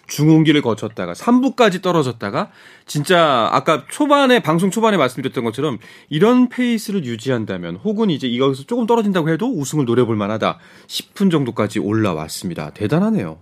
중흥기를 0.08 0.62
거쳤다가 0.62 1.12
3부까지 1.12 1.80
떨어졌다가 1.80 2.50
진짜 2.86 3.48
아까 3.52 3.84
초반에 3.88 4.40
방송 4.40 4.70
초반에 4.70 4.96
말씀드렸던 4.96 5.44
것처럼 5.44 5.78
이런 6.08 6.48
페이스를 6.48 7.04
유지한다면 7.04 7.76
혹은 7.76 8.10
이제 8.10 8.26
이거에서 8.26 8.64
조금 8.64 8.86
떨어진다고 8.86 9.28
해도 9.28 9.46
우승을 9.46 9.84
노려볼 9.84 10.16
만하다 10.16 10.58
싶은 10.86 11.30
정도까지 11.30 11.78
올라왔습니다. 11.78 12.70
대단하네요. 12.70 13.38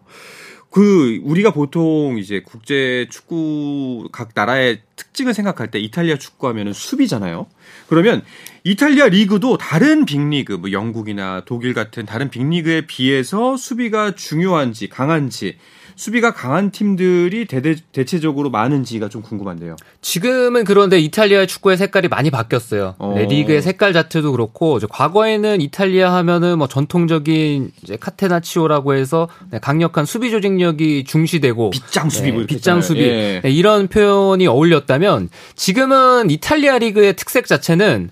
그 0.76 1.20
우리가 1.22 1.52
보통 1.52 2.18
이제 2.18 2.42
국제 2.44 3.06
축구 3.10 4.08
각 4.12 4.32
나라의 4.34 4.82
특징을 4.96 5.32
생각할 5.32 5.70
때 5.70 5.78
이탈리아 5.78 6.18
축구하면은 6.18 6.74
수비잖아요. 6.74 7.46
그러면 7.86 8.22
이탈리아 8.62 9.08
리그도 9.08 9.56
다른 9.56 10.04
빅리그 10.04 10.52
뭐 10.52 10.72
영국이나 10.72 11.44
독일 11.46 11.72
같은 11.72 12.04
다른 12.04 12.28
빅리그에 12.28 12.86
비해서 12.86 13.56
수비가 13.56 14.14
중요한지 14.14 14.90
강한지 14.90 15.56
수비가 15.96 16.32
강한 16.32 16.70
팀들이 16.70 17.46
대대, 17.46 17.74
대체적으로 17.92 18.50
많은지가 18.50 19.08
좀 19.08 19.22
궁금한데요. 19.22 19.76
지금은 20.02 20.64
그런데 20.64 20.98
이탈리아 20.98 21.46
축구의 21.46 21.78
색깔이 21.78 22.08
많이 22.08 22.30
바뀌었어요. 22.30 22.94
어. 22.98 23.14
네, 23.16 23.24
리그의 23.24 23.62
색깔 23.62 23.94
자체도 23.94 24.32
그렇고 24.32 24.78
과거에는 24.90 25.62
이탈리아 25.62 26.12
하면은 26.16 26.58
뭐 26.58 26.68
전통적인 26.68 27.72
이제 27.82 27.96
카테나치오라고 27.96 28.94
해서 28.94 29.28
네, 29.50 29.58
강력한 29.58 30.04
수비 30.04 30.30
조직력이 30.30 31.04
중시되고 31.04 31.70
빗장 31.70 32.10
수비 32.10 32.30
네, 32.30 32.46
빗장 32.46 32.82
수비 32.82 33.00
예. 33.00 33.40
네, 33.42 33.50
이런 33.50 33.88
표현이 33.88 34.46
어울렸다면 34.46 35.30
지금은 35.54 36.30
이탈리아 36.30 36.76
리그의 36.76 37.16
특색 37.16 37.46
자체는 37.46 38.10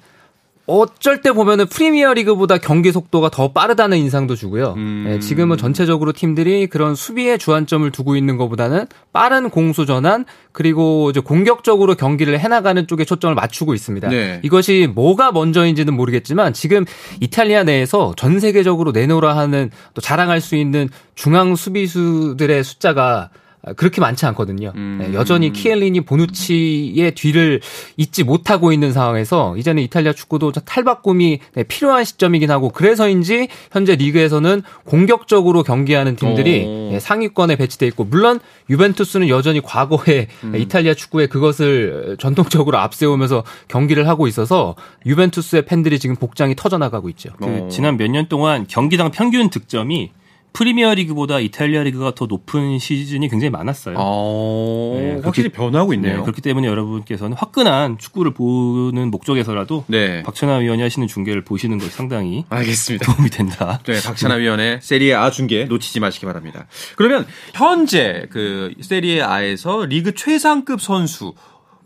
어쩔 0.66 1.21
때 1.21 1.30
보면은 1.33 1.66
프리미어 1.66 2.14
리그보다 2.14 2.56
경기 2.56 2.90
속도가 2.90 3.28
더 3.28 3.52
빠르다는 3.52 3.99
인상도 3.99 4.35
주고요. 4.35 4.75
음. 4.76 5.04
네, 5.06 5.18
지금은 5.18 5.59
전체적으로 5.59 6.12
팀들이 6.12 6.66
그런 6.68 6.94
수비에 6.94 7.37
주안점을 7.37 7.90
두고 7.90 8.16
있는 8.16 8.38
것보다는 8.38 8.87
빠른 9.12 9.50
공수 9.50 9.85
전환 9.85 10.25
그리고 10.52 11.11
이제 11.11 11.21
공격적으로 11.21 11.94
경기를 11.97 12.38
해나가는 12.38 12.87
쪽에 12.87 13.04
초점을 13.04 13.35
맞추고 13.35 13.75
있습니다. 13.75 14.09
네. 14.09 14.40
이것이 14.42 14.88
뭐가 14.94 15.33
먼저인지는 15.33 15.92
모르겠지만 15.92 16.54
지금 16.54 16.87
이탈리아 17.21 17.62
내에서 17.64 18.14
전 18.16 18.40
세계적으로 18.40 18.92
내놓으라 18.92 19.37
하는 19.37 19.71
또 19.92 20.00
자랑할 20.00 20.40
수 20.40 20.56
있는 20.56 20.88
중앙 21.14 21.56
수비수들의 21.56 22.64
숫자가 22.64 23.04
아, 23.04 23.43
그렇게 23.76 24.00
많지 24.00 24.26
않거든요. 24.26 24.73
음. 24.76 24.99
네, 25.00 25.14
여전히 25.14 25.52
키엘리니 25.52 26.02
보누치의 26.02 27.14
뒤를 27.14 27.61
잊지 27.97 28.25
못하고 28.25 28.73
있는 28.73 28.92
상황에서 28.92 29.56
이제는 29.56 29.83
이탈리아 29.83 30.12
축구도 30.12 30.52
탈바꿈이 30.52 31.40
네, 31.54 31.62
필요한 31.64 32.04
시점이긴 32.04 32.50
하고 32.50 32.71
그래서인지 32.71 33.49
현재 33.73 33.97
리그에서는 33.97 34.62
공격적으로 34.85 35.62
경기하는 35.62 36.16
팀들이 36.16 36.66
네, 36.92 37.00
상위권에 37.00 37.56
배치돼 37.56 37.87
있고 37.88 38.04
물론 38.04 38.40
유벤투스는 38.71 39.28
여전히 39.28 39.61
과거에 39.61 40.28
음. 40.44 40.56
이탈리아 40.56 40.94
축구에 40.94 41.26
그것을 41.26 42.16
전통적으로 42.18 42.78
앞세우면서 42.78 43.44
경기를 43.68 44.09
하고 44.09 44.26
있어서 44.26 44.75
유벤투스의 45.06 45.66
팬들이 45.66 45.99
지금 45.99 46.16
복장이 46.16 46.54
터져나가고 46.56 47.09
있죠. 47.11 47.30
그 47.38 47.68
지난 47.71 47.97
몇 47.97 48.09
년 48.14 48.28
동안 48.28 48.66
경기당 48.68 49.11
평균 49.11 49.50
득점이 49.50 50.12
프리미어 50.54 50.94
리그보다 50.94 51.40
이탈리아 51.40 51.82
리그가 51.82 52.14
더 52.14 52.26
높은 52.26 52.78
시즌이 52.78 53.28
굉장히 53.28 53.50
많았어요. 53.50 53.96
아, 53.99 54.99
네, 54.99 55.20
확실히 55.23 55.49
변하고 55.49 55.92
있네요. 55.94 56.18
네, 56.18 56.23
그렇기 56.23 56.40
때문에 56.42 56.68
여러분께서는 56.68 57.37
화끈한 57.37 57.99
축구를 57.99 58.32
보는 58.32 59.11
목적에서라도 59.11 59.84
네. 59.88 60.23
박찬하 60.23 60.58
위원이 60.58 60.80
하시는 60.80 61.08
중계를 61.08 61.42
보시는 61.42 61.78
것이 61.78 61.90
상당히 61.90 62.44
알겠습니다. 62.50 63.04
도움이 63.04 63.30
된다. 63.30 63.80
네, 63.84 64.00
박찬하 64.00 64.37
위원의 64.37 64.78
세리에 64.80 65.16
A 65.16 65.32
중계 65.32 65.64
놓치지 65.64 65.99
마시기 65.99 66.25
바랍니다. 66.25 66.66
그러면 66.94 67.26
현재 67.52 68.26
그 68.30 68.73
세리에 68.80 69.23
A에서 69.25 69.87
리그 69.87 70.14
최상급 70.14 70.80
선수 70.80 71.34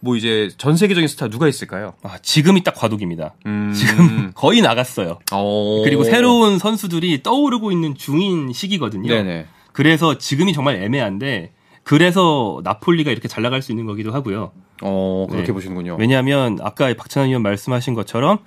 뭐 0.01 0.17
이제 0.17 0.49
전 0.59 0.77
세계적인 0.77 1.09
스타 1.09 1.29
누가 1.29 1.49
있을까요? 1.49 1.95
아, 2.03 2.19
지금이 2.19 2.63
딱 2.63 2.75
과도기입니다. 2.75 3.35
음... 3.47 3.73
지금 3.75 4.33
거의 4.37 4.61
나갔어요. 4.61 5.19
오... 5.35 5.83
그리고 5.83 6.05
새로운 6.05 6.59
선수들이 6.59 7.23
떠오르고 7.23 7.73
있는 7.73 7.95
중인 7.95 8.53
시기거든요. 8.53 9.09
네네. 9.09 9.47
그래서 9.73 10.19
지금이 10.19 10.53
정말 10.53 10.77
애매한데 10.77 11.53
그래서 11.83 12.61
나폴리가 12.65 13.11
이렇게 13.11 13.29
잘 13.29 13.43
나갈 13.43 13.63
수 13.63 13.73
있는 13.73 13.87
거기도 13.87 14.13
하고요. 14.13 14.53
어, 14.83 15.27
그렇게 15.31 15.49
네. 15.49 15.53
보시는군요. 15.53 15.97
왜냐하면 15.99 16.59
아까 16.63 16.93
박찬환 16.95 17.29
의원 17.29 17.43
말씀하신 17.43 17.95
것처럼 17.95 18.39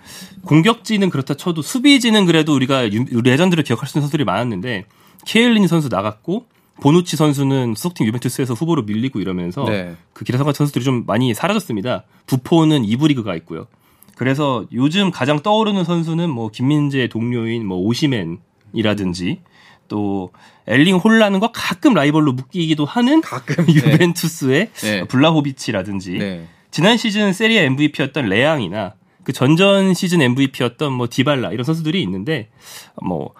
공격진은 0.45 1.09
그렇다 1.09 1.33
쳐도 1.33 1.61
수비진은 1.61 2.25
그래도 2.25 2.53
우리가 2.53 2.83
레전드를 3.23 3.63
기억할 3.63 3.87
수 3.87 3.97
있는 3.97 4.03
선수들이 4.03 4.25
많았는데 4.25 4.85
키엘리니 5.25 5.67
선수 5.67 5.89
나갔고 5.89 6.45
보누치 6.79 7.15
선수는 7.15 7.75
소속팀 7.75 8.07
유벤투스에서 8.07 8.53
후보로 8.53 8.83
밀리고 8.83 9.19
이러면서 9.19 9.65
네. 9.65 9.95
그 10.13 10.25
기라성 10.25 10.42
같은 10.42 10.53
선수들이 10.53 10.83
좀 10.83 11.05
많이 11.05 11.33
사라졌습니다. 11.33 12.05
부폰은 12.25 12.85
2부 12.85 13.00
리그 13.00 13.25
가 13.25 13.35
있고요. 13.37 13.67
그래서 14.15 14.65
요즘 14.71 15.11
가장 15.11 15.41
떠오르는 15.41 15.83
선수는 15.83 16.29
뭐 16.29 16.49
김민재 16.49 17.07
동료인 17.07 17.65
뭐 17.65 17.77
오시멘이라든지 17.79 19.41
또 19.87 20.31
엘링 20.67 20.97
홀란과 20.97 21.51
가끔 21.53 21.93
라이벌로 21.93 22.33
묶이기도 22.33 22.85
하는 22.85 23.21
가끔 23.21 23.65
네. 23.67 23.73
유벤투스의 23.73 24.69
네. 24.73 25.03
블라호비치라든지 25.05 26.17
네. 26.17 26.47
지난 26.71 26.97
시즌 26.97 27.33
세리에 27.33 27.58
A 27.58 27.63
MVP였던 27.63 28.27
레앙이나 28.27 28.93
그 29.23 29.33
전전 29.33 29.93
시즌 29.93 30.21
MVP였던 30.21 30.93
뭐 30.93 31.07
디발라 31.09 31.51
이런 31.51 31.63
선수들이 31.63 32.01
있는데 32.03 32.49
뭐 33.03 33.33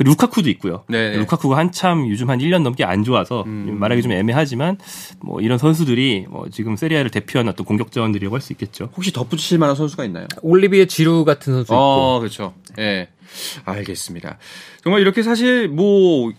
그 0.00 0.02
루카쿠도 0.02 0.48
있고요. 0.48 0.82
네 0.88 1.14
루카쿠가 1.18 1.58
한참 1.58 2.08
요즘 2.08 2.30
한 2.30 2.38
1년 2.38 2.62
넘게 2.62 2.84
안 2.84 3.04
좋아서 3.04 3.44
음. 3.46 3.76
말하기 3.78 4.00
좀 4.00 4.12
애매하지만 4.12 4.78
뭐 5.20 5.42
이런 5.42 5.58
선수들이 5.58 6.24
뭐 6.30 6.48
지금 6.50 6.74
세리아를 6.74 7.10
대표하는 7.10 7.52
어떤 7.52 7.66
공격 7.66 7.92
자원들이라고 7.92 8.34
할 8.34 8.40
수 8.40 8.54
있겠죠. 8.54 8.88
혹시 8.96 9.12
덧붙이실 9.12 9.58
만한 9.58 9.76
선수가 9.76 10.06
있나요? 10.06 10.26
올리비에 10.40 10.86
지루 10.86 11.26
같은 11.26 11.52
선수 11.52 11.64
있고. 11.64 11.74
어, 11.76 12.18
그렇죠. 12.18 12.54
예. 12.78 12.82
네. 12.82 13.08
알겠습니다. 13.66 14.38
정말 14.82 15.02
이렇게 15.02 15.22
사실 15.22 15.68
뭐 15.68 16.32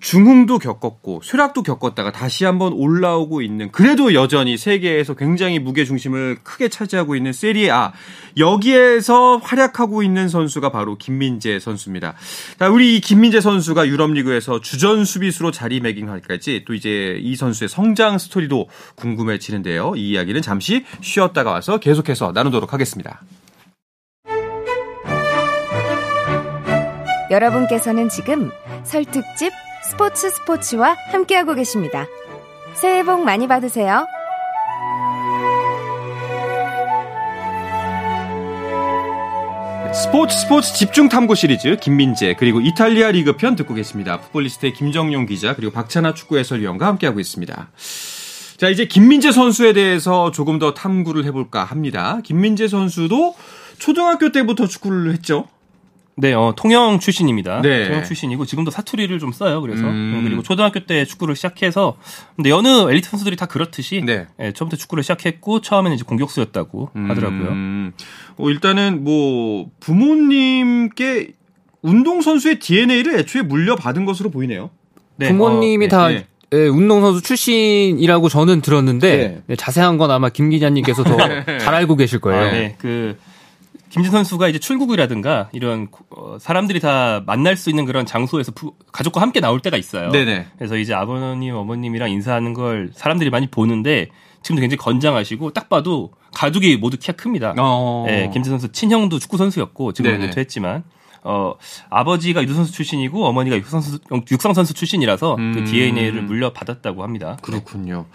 중흥도 0.00 0.58
겪었고 0.58 1.22
쇠락도 1.24 1.62
겪었다가 1.62 2.12
다시 2.12 2.44
한번 2.44 2.72
올라오고 2.72 3.40
있는 3.40 3.72
그래도 3.72 4.14
여전히 4.14 4.56
세계에서 4.56 5.14
굉장히 5.14 5.58
무게 5.58 5.84
중심을 5.84 6.38
크게 6.42 6.68
차지하고 6.68 7.16
있는 7.16 7.32
세리에 7.32 7.70
A 7.70 7.70
여기에서 8.36 9.38
활약하고 9.38 10.02
있는 10.02 10.28
선수가 10.28 10.70
바로 10.70 10.96
김민재 10.98 11.58
선수입니다. 11.58 12.14
자, 12.58 12.68
우리 12.68 12.96
이 12.96 13.00
김민재 13.00 13.40
선수가 13.40 13.88
유럽 13.88 14.12
리그에서 14.12 14.60
주전 14.60 15.04
수비수로 15.04 15.50
자리매김할까지 15.50 16.64
또 16.66 16.74
이제 16.74 17.18
이 17.20 17.34
선수의 17.34 17.68
성장 17.68 18.18
스토리도 18.18 18.68
궁금해지는데요. 18.96 19.94
이 19.96 20.10
이야기는 20.10 20.42
잠시 20.42 20.84
쉬었다가 21.00 21.50
와서 21.50 21.78
계속해서 21.78 22.32
나누도록 22.32 22.72
하겠습니다. 22.72 23.22
여러분께서는 27.30 28.08
지금 28.08 28.50
설특집 28.84 29.52
스포츠 29.90 30.30
스포츠와 30.30 30.96
함께하고 31.12 31.54
계십니다. 31.54 32.06
새해 32.74 33.04
복 33.04 33.24
많이 33.24 33.46
받으세요. 33.46 34.06
스포츠 39.94 40.36
스포츠 40.36 40.74
집중 40.74 41.08
탐구 41.08 41.34
시리즈 41.36 41.76
김민재 41.76 42.34
그리고 42.38 42.60
이탈리아 42.60 43.12
리그 43.12 43.36
편 43.36 43.56
듣고 43.56 43.74
계십니다. 43.74 44.20
풋볼리스트의 44.20 44.74
김정용 44.74 45.24
기자 45.24 45.54
그리고 45.54 45.72
박찬아 45.72 46.14
축구 46.14 46.36
해설위원과 46.36 46.86
함께하고 46.86 47.20
있습니다. 47.20 47.68
자 48.58 48.68
이제 48.68 48.86
김민재 48.86 49.32
선수에 49.32 49.72
대해서 49.72 50.32
조금 50.32 50.58
더 50.58 50.74
탐구를 50.74 51.24
해볼까 51.26 51.64
합니다. 51.64 52.18
김민재 52.24 52.68
선수도 52.68 53.34
초등학교 53.78 54.32
때부터 54.32 54.66
축구를 54.66 55.12
했죠. 55.12 55.46
네, 56.18 56.32
어, 56.32 56.54
통영 56.56 56.98
출신입니다. 56.98 57.60
네. 57.60 57.88
통영 57.88 58.04
출신이고 58.04 58.46
지금도 58.46 58.70
사투리를 58.70 59.18
좀 59.18 59.32
써요. 59.32 59.60
그래서 59.60 59.82
음. 59.86 60.12
네, 60.16 60.22
그리고 60.22 60.42
초등학교 60.42 60.80
때 60.80 61.04
축구를 61.04 61.36
시작해서 61.36 61.96
근데 62.36 62.48
여느 62.48 62.68
엘리트 62.90 63.10
선수들이 63.10 63.36
다 63.36 63.46
그렇듯이 63.46 64.02
네. 64.04 64.26
네, 64.38 64.52
처음부터 64.52 64.78
축구를 64.78 65.04
시작했고 65.04 65.60
처음에는 65.60 65.94
이제 65.94 66.04
공격수였다고 66.04 66.90
음. 66.96 67.10
하더라고요. 67.10 67.92
어, 68.38 68.50
일단은 68.50 69.04
뭐 69.04 69.70
부모님께 69.80 71.32
운동 71.82 72.22
선수의 72.22 72.60
DNA를 72.60 73.18
애초에 73.18 73.42
물려받은 73.42 74.06
것으로 74.06 74.30
보이네요. 74.30 74.70
네. 75.16 75.28
부모님이 75.28 75.86
어, 75.86 75.88
다 75.88 76.08
네. 76.08 76.26
예, 76.52 76.68
운동선수 76.68 77.22
출신이라고 77.22 78.28
저는 78.28 78.60
들었는데 78.60 79.16
네. 79.16 79.42
네, 79.46 79.56
자세한 79.56 79.98
건 79.98 80.10
아마 80.10 80.28
김 80.28 80.50
기자님께서 80.50 81.02
더 81.02 81.16
잘 81.58 81.74
알고 81.74 81.96
계실 81.96 82.20
거예요. 82.20 82.40
아, 82.40 82.52
네, 82.52 82.76
그 82.78 83.16
김진 83.88 84.10
선수가 84.12 84.48
이제 84.48 84.58
출국이라든가 84.58 85.48
이런 85.52 85.88
어, 86.10 86.38
사람들이 86.40 86.80
다 86.80 87.22
만날 87.26 87.56
수 87.56 87.70
있는 87.70 87.84
그런 87.84 88.04
장소에서 88.04 88.52
부, 88.52 88.74
가족과 88.92 89.20
함께 89.20 89.40
나올 89.40 89.60
때가 89.60 89.76
있어요. 89.76 90.10
네네. 90.10 90.46
그래서 90.58 90.76
이제 90.76 90.92
아버님, 90.94 91.54
어머님이랑 91.54 92.10
인사하는 92.10 92.52
걸 92.52 92.90
사람들이 92.94 93.30
많이 93.30 93.46
보는데 93.46 94.08
지금도 94.42 94.60
굉장히 94.60 94.78
건장하시고 94.78 95.52
딱 95.52 95.68
봐도 95.68 96.12
가족이 96.34 96.76
모두 96.76 96.98
키가 96.98 97.14
큽니다. 97.14 97.54
어. 97.58 98.04
네, 98.06 98.30
김진 98.32 98.50
선수 98.50 98.70
친형도 98.70 99.18
축구 99.18 99.36
선수였고 99.36 99.92
지금은 99.92 100.22
은퇴했지만 100.22 100.84
어, 101.28 101.54
아버지가 101.90 102.40
유도 102.44 102.54
선수 102.54 102.72
출신이고 102.72 103.26
어머니가 103.26 103.56
육상 103.56 103.80
선수, 103.80 103.98
육상 104.30 104.54
선수 104.54 104.74
출신이라서 104.74 105.34
그 105.34 105.42
음. 105.42 105.52
그 105.54 105.64
DNA를 105.64 106.22
물려받았다고 106.22 107.02
합니다. 107.02 107.36
그렇군요. 107.42 108.06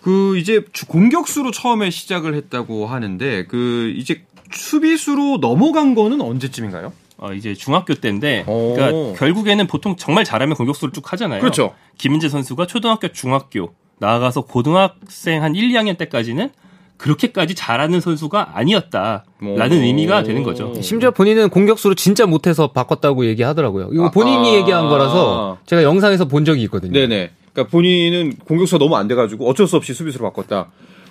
그 0.00 0.36
이제 0.38 0.64
공격수로 0.88 1.52
처음에 1.52 1.90
시작을 1.90 2.34
했다고 2.34 2.88
하는데 2.88 3.46
그 3.46 3.94
이제 3.96 4.24
수비수로 4.52 5.38
넘어간 5.40 5.94
거는 5.94 6.20
언제쯤인가요? 6.20 6.92
어, 7.18 7.32
이제 7.32 7.54
중학교 7.54 7.94
때인데, 7.94 8.44
그러니까 8.46 9.18
결국에는 9.18 9.66
보통 9.66 9.96
정말 9.96 10.24
잘하면 10.24 10.56
공격수를 10.56 10.92
쭉 10.92 11.12
하잖아요. 11.12 11.40
그렇죠. 11.40 11.74
김민재 11.98 12.28
선수가 12.28 12.66
초등학교, 12.66 13.08
중학교 13.08 13.74
나아가서 13.98 14.42
고등학생 14.42 15.42
한 15.42 15.54
1, 15.54 15.70
2학년 15.70 15.98
때까지는 15.98 16.50
그렇게까지 16.96 17.54
잘하는 17.54 18.00
선수가 18.00 18.56
아니었다라는 18.58 19.82
의미가 19.82 20.24
되는 20.24 20.42
거죠. 20.42 20.74
심지어 20.80 21.12
본인은 21.12 21.48
공격수로 21.48 21.94
진짜 21.94 22.26
못해서 22.26 22.72
바꿨다고 22.72 23.24
얘기하더라고요. 23.26 23.90
이거 23.92 24.10
본인이 24.10 24.50
아, 24.50 24.54
얘기한 24.54 24.88
거라서 24.88 25.58
제가 25.66 25.84
영상에서 25.84 26.26
본 26.26 26.44
적이 26.44 26.62
있거든요. 26.62 26.92
네네. 26.92 27.30
그러니까 27.52 27.70
본인은 27.70 28.36
공격수가 28.44 28.78
너무 28.78 28.96
안 28.96 29.06
돼가지고 29.06 29.48
어쩔 29.48 29.68
수 29.68 29.76
없이 29.76 29.94
수비수로 29.94 30.24
바꿨다. 30.24 30.70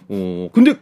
어, 0.09 0.49
근데 0.51 0.75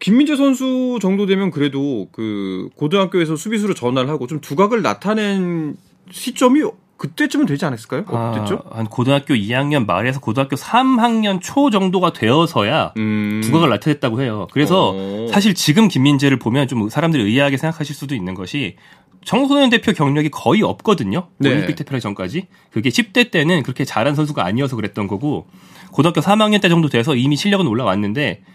김민재 0.00 0.36
선수 0.36 0.98
정도 1.00 1.26
되면 1.26 1.50
그래도 1.50 2.08
그 2.10 2.68
고등학교에서 2.74 3.36
수비수로 3.36 3.74
전환을 3.74 4.10
하고 4.10 4.26
좀 4.26 4.40
두각을 4.40 4.82
나타낸 4.82 5.76
시점이 6.10 6.62
그때쯤은 6.96 7.46
되지 7.46 7.64
않았을까요? 7.64 8.02
어땠죠? 8.08 8.62
아, 8.70 8.78
한 8.78 8.86
고등학교 8.86 9.32
2학년 9.32 9.86
말에서 9.86 10.20
고등학교 10.20 10.56
3학년 10.56 11.40
초 11.40 11.70
정도가 11.70 12.12
되어서야 12.12 12.92
음... 12.98 13.40
두각을 13.42 13.70
나타냈다고 13.70 14.20
해요. 14.20 14.48
그래서 14.52 14.92
어... 14.94 15.26
사실 15.30 15.54
지금 15.54 15.88
김민재를 15.88 16.38
보면 16.38 16.68
좀 16.68 16.90
사람들이 16.90 17.22
의아하게 17.22 17.56
생각하실 17.56 17.94
수도 17.94 18.14
있는 18.14 18.34
것이 18.34 18.76
청소년 19.24 19.70
대표 19.70 19.92
경력이 19.92 20.30
거의 20.30 20.62
없거든요. 20.62 21.28
네. 21.38 21.50
올림픽 21.50 21.76
대표하기 21.76 22.02
전까지. 22.02 22.48
그게 22.70 22.90
10대 22.90 23.30
때는 23.30 23.62
그렇게 23.62 23.84
잘한 23.86 24.14
선수가 24.14 24.44
아니어서 24.44 24.76
그랬던 24.76 25.08
거고 25.08 25.46
고등학교 25.92 26.20
3학년 26.20 26.60
때 26.60 26.68
정도 26.68 26.88
돼서 26.88 27.14
이미 27.14 27.36
실력은 27.36 27.66
올라왔는데 27.66 28.42
어, 28.42 28.50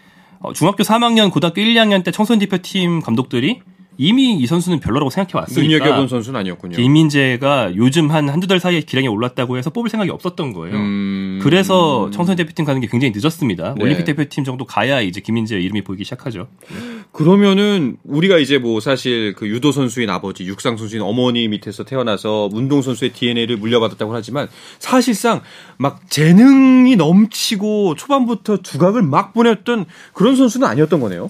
중학교 0.54 0.82
3학년, 0.82 1.30
고등학교 1.30 1.60
1, 1.60 1.74
2학년 1.74 2.04
때 2.04 2.10
청소년 2.10 2.38
대표팀 2.40 3.00
감독들이 3.00 3.62
이미 3.98 4.34
이 4.34 4.46
선수는 4.46 4.80
별로라고 4.80 5.10
생각해 5.10 5.32
왔으니까 5.38 5.62
눈여겨본 5.62 6.08
선수는 6.08 6.40
아니었군요. 6.40 6.76
김민재가 6.76 7.76
요즘 7.76 8.10
한 8.10 8.28
한두 8.28 8.46
달 8.46 8.60
사이에 8.60 8.80
기량이 8.80 9.08
올랐다고 9.08 9.56
해서 9.56 9.70
뽑을 9.70 9.88
생각이 9.90 10.10
없었던 10.10 10.52
거예요. 10.52 10.76
음... 10.76 11.40
그래서 11.42 12.10
청소년 12.10 12.36
대표팀 12.36 12.64
가는 12.64 12.80
게 12.80 12.86
굉장히 12.86 13.12
늦었습니다. 13.14 13.74
네. 13.76 13.82
올림픽 13.82 14.04
대표팀 14.04 14.44
정도 14.44 14.64
가야 14.64 15.00
이제 15.00 15.20
김민재 15.20 15.58
이름이 15.58 15.82
보이기 15.82 16.04
시작하죠. 16.04 16.48
그러면은 17.12 17.96
우리가 18.04 18.38
이제 18.38 18.58
뭐 18.58 18.80
사실 18.80 19.32
그 19.34 19.48
유도 19.48 19.72
선수인 19.72 20.10
아버지, 20.10 20.44
육상 20.44 20.76
선수인 20.76 21.02
어머니 21.02 21.48
밑에서 21.48 21.84
태어나서 21.84 22.50
운동 22.52 22.82
선수의 22.82 23.12
DNA를 23.12 23.56
물려받았다고 23.56 24.14
하지만 24.14 24.48
사실상 24.78 25.40
막 25.78 26.10
재능이 26.10 26.96
넘치고 26.96 27.94
초반부터 27.94 28.58
두각을 28.58 29.02
막 29.02 29.32
보냈던 29.32 29.86
그런 30.12 30.36
선수는 30.36 30.66
아니었던 30.66 31.00
거네요. 31.00 31.28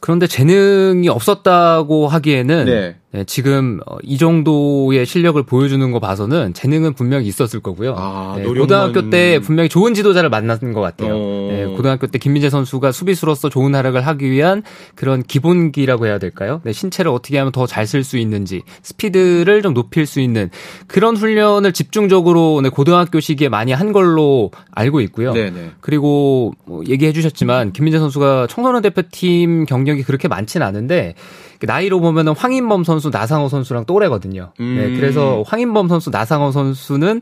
그런데 0.00 0.26
재능이 0.26 1.08
없었다고 1.08 2.08
하기에는 2.08 2.64
네. 2.64 2.96
네, 3.12 3.24
지금 3.24 3.80
어, 3.86 3.96
이 4.04 4.18
정도의 4.18 5.04
실력을 5.04 5.42
보여주는 5.42 5.90
거 5.90 5.98
봐서는 5.98 6.54
재능은 6.54 6.94
분명히 6.94 7.26
있었을 7.26 7.58
거고요. 7.58 7.94
아, 7.98 8.36
네, 8.38 8.44
고등학교 8.44 9.10
때 9.10 9.40
분명히 9.40 9.68
좋은 9.68 9.94
지도자를 9.94 10.30
만난 10.30 10.58
것 10.72 10.80
같아요. 10.80 11.14
어... 11.16 11.48
네, 11.50 11.64
고등학교 11.66 12.06
때 12.06 12.18
김민재 12.18 12.50
선수가 12.50 12.92
수비수로서 12.92 13.48
좋은 13.48 13.74
활약을 13.74 14.06
하기 14.06 14.30
위한 14.30 14.62
그런 14.94 15.24
기본기라고 15.24 16.06
해야 16.06 16.18
될까요? 16.18 16.60
네, 16.62 16.72
신체를 16.72 17.10
어떻게 17.10 17.36
하면 17.38 17.50
더 17.52 17.66
잘 17.66 17.84
쓸 17.84 18.04
수 18.04 18.16
있는지 18.16 18.62
스피드를 18.82 19.62
좀 19.62 19.74
높일 19.74 20.06
수 20.06 20.20
있는 20.20 20.48
그런 20.86 21.16
훈련을 21.16 21.72
집중적으로 21.72 22.60
네, 22.62 22.68
고등학교 22.68 23.18
시기에 23.18 23.48
많이 23.48 23.72
한 23.72 23.92
걸로 23.92 24.52
알고 24.70 25.00
있고요. 25.00 25.32
네네. 25.32 25.50
네. 25.50 25.70
그리고 25.80 26.52
뭐 26.64 26.84
얘기해 26.86 27.12
주셨지만 27.12 27.72
김민재 27.72 27.98
선수가 27.98 28.46
청소년 28.48 28.82
대표팀 28.82 29.64
경력이 29.66 30.04
그렇게 30.04 30.28
많지는 30.28 30.64
않은데 30.64 31.14
그 31.14 31.49
나이로 31.66 32.00
보면 32.00 32.28
은 32.28 32.34
황인범 32.36 32.84
선수, 32.84 33.10
나상호 33.10 33.48
선수랑 33.48 33.84
또래거든요. 33.84 34.52
네, 34.58 34.64
음. 34.64 34.76
네, 34.76 34.96
그래서 35.00 35.42
황인범 35.46 35.88
선수, 35.88 36.10
나상호 36.10 36.52
선수는 36.52 37.20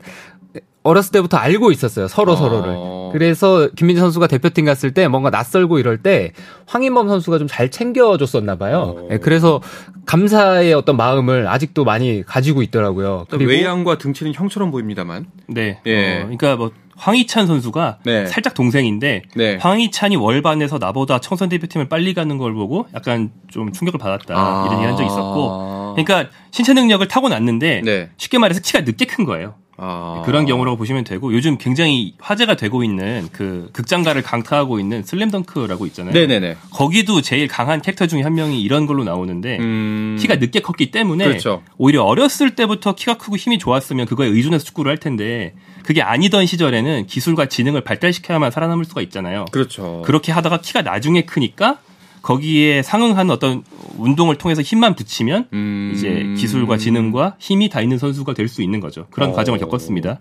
어렸을 0.81 1.11
때부터 1.11 1.37
알고 1.37 1.71
있었어요. 1.71 2.07
서로 2.07 2.33
어. 2.33 2.35
서로를. 2.35 2.77
그래서 3.11 3.67
김민재 3.75 3.99
선수가 3.99 4.27
대표팀 4.27 4.65
갔을 4.65 4.93
때 4.93 5.07
뭔가 5.07 5.29
낯설고 5.29 5.79
이럴 5.79 5.97
때 5.97 6.31
황인범 6.67 7.07
선수가 7.09 7.37
좀 7.39 7.47
잘 7.49 7.69
챙겨줬었나 7.71 8.55
봐요. 8.55 8.95
어. 8.97 9.07
네, 9.09 9.17
그래서 9.17 9.61
감사의 10.05 10.73
어떤 10.73 10.95
마음을 10.97 11.47
아직도 11.47 11.83
많이 11.83 12.23
가지고 12.25 12.61
있더라고요. 12.61 13.25
그리고 13.29 13.49
외양과 13.49 13.97
등치는 13.97 14.33
형처럼 14.33 14.71
보입니다만. 14.71 15.25
네. 15.47 15.79
예. 15.85 16.19
어, 16.19 16.19
그러니까 16.21 16.55
뭐 16.55 16.71
황희찬 16.99 17.47
선수가 17.47 17.99
네. 18.03 18.25
살짝 18.27 18.53
동생인데 18.53 19.23
네. 19.35 19.57
황희찬이 19.57 20.17
월반에서 20.17 20.77
나보다 20.77 21.19
청선 21.19 21.49
대표팀을 21.49 21.87
빨리 21.87 22.13
가는 22.13 22.37
걸 22.37 22.53
보고 22.53 22.87
약간 22.93 23.31
좀 23.49 23.71
충격을 23.71 23.97
받았다 23.99 24.35
아~ 24.35 24.65
이런 24.67 24.79
얘기 24.79 24.87
한 24.87 24.97
적이 24.97 25.07
있었고 25.07 25.95
그러니까 25.95 26.29
신체 26.51 26.73
능력을 26.73 27.07
타고났는데 27.07 27.81
네. 27.83 28.09
쉽게 28.17 28.37
말해서 28.37 28.61
키가 28.61 28.81
늦게 28.81 29.05
큰 29.05 29.25
거예요. 29.25 29.55
아. 29.81 30.23
그런 30.25 30.45
경우라고 30.45 30.77
보시면 30.77 31.03
되고 31.03 31.33
요즘 31.33 31.57
굉장히 31.57 32.13
화제가 32.19 32.55
되고 32.55 32.83
있는 32.83 33.29
그 33.31 33.69
극장가를 33.73 34.21
강타하고 34.21 34.79
있는 34.79 35.03
슬램덩크라고 35.03 35.85
있잖아요. 35.87 36.13
네네네. 36.13 36.57
거기도 36.71 37.21
제일 37.21 37.47
강한 37.47 37.81
캐릭터 37.81 38.07
중에 38.07 38.21
한 38.21 38.35
명이 38.35 38.61
이런 38.61 38.85
걸로 38.85 39.03
나오는데 39.03 39.57
음... 39.59 40.17
키가 40.19 40.35
늦게 40.35 40.61
컸기 40.61 40.91
때문에 40.91 41.25
그렇죠. 41.25 41.63
오히려 41.77 42.03
어렸을 42.03 42.55
때부터 42.55 42.95
키가 42.95 43.17
크고 43.17 43.37
힘이 43.37 43.57
좋았으면 43.57 44.05
그거에 44.05 44.27
의존해서 44.27 44.65
축구를 44.65 44.89
할 44.89 44.97
텐데 44.97 45.53
그게 45.83 46.01
아니던 46.01 46.45
시절에는 46.45 47.07
기술과 47.07 47.47
지능을 47.47 47.81
발달시켜야만 47.81 48.51
살아남을 48.51 48.85
수가 48.85 49.01
있잖아요. 49.01 49.45
그렇죠. 49.51 50.03
그렇게 50.05 50.31
하다가 50.31 50.61
키가 50.61 50.81
나중에 50.81 51.23
크니까 51.23 51.79
거기에 52.21 52.81
상응하는 52.81 53.31
어떤 53.31 53.63
운동을 53.97 54.35
통해서 54.35 54.61
힘만 54.61 54.95
붙이면 54.95 55.47
음... 55.53 55.91
이제 55.95 56.33
기술과 56.37 56.77
지능과 56.77 57.35
힘이 57.39 57.69
다 57.69 57.81
있는 57.81 57.97
선수가 57.97 58.33
될 58.33 58.47
수 58.47 58.61
있는 58.61 58.79
거죠. 58.79 59.07
그런 59.11 59.29
어... 59.29 59.33
과정을 59.33 59.59
겪었습니다. 59.59 60.19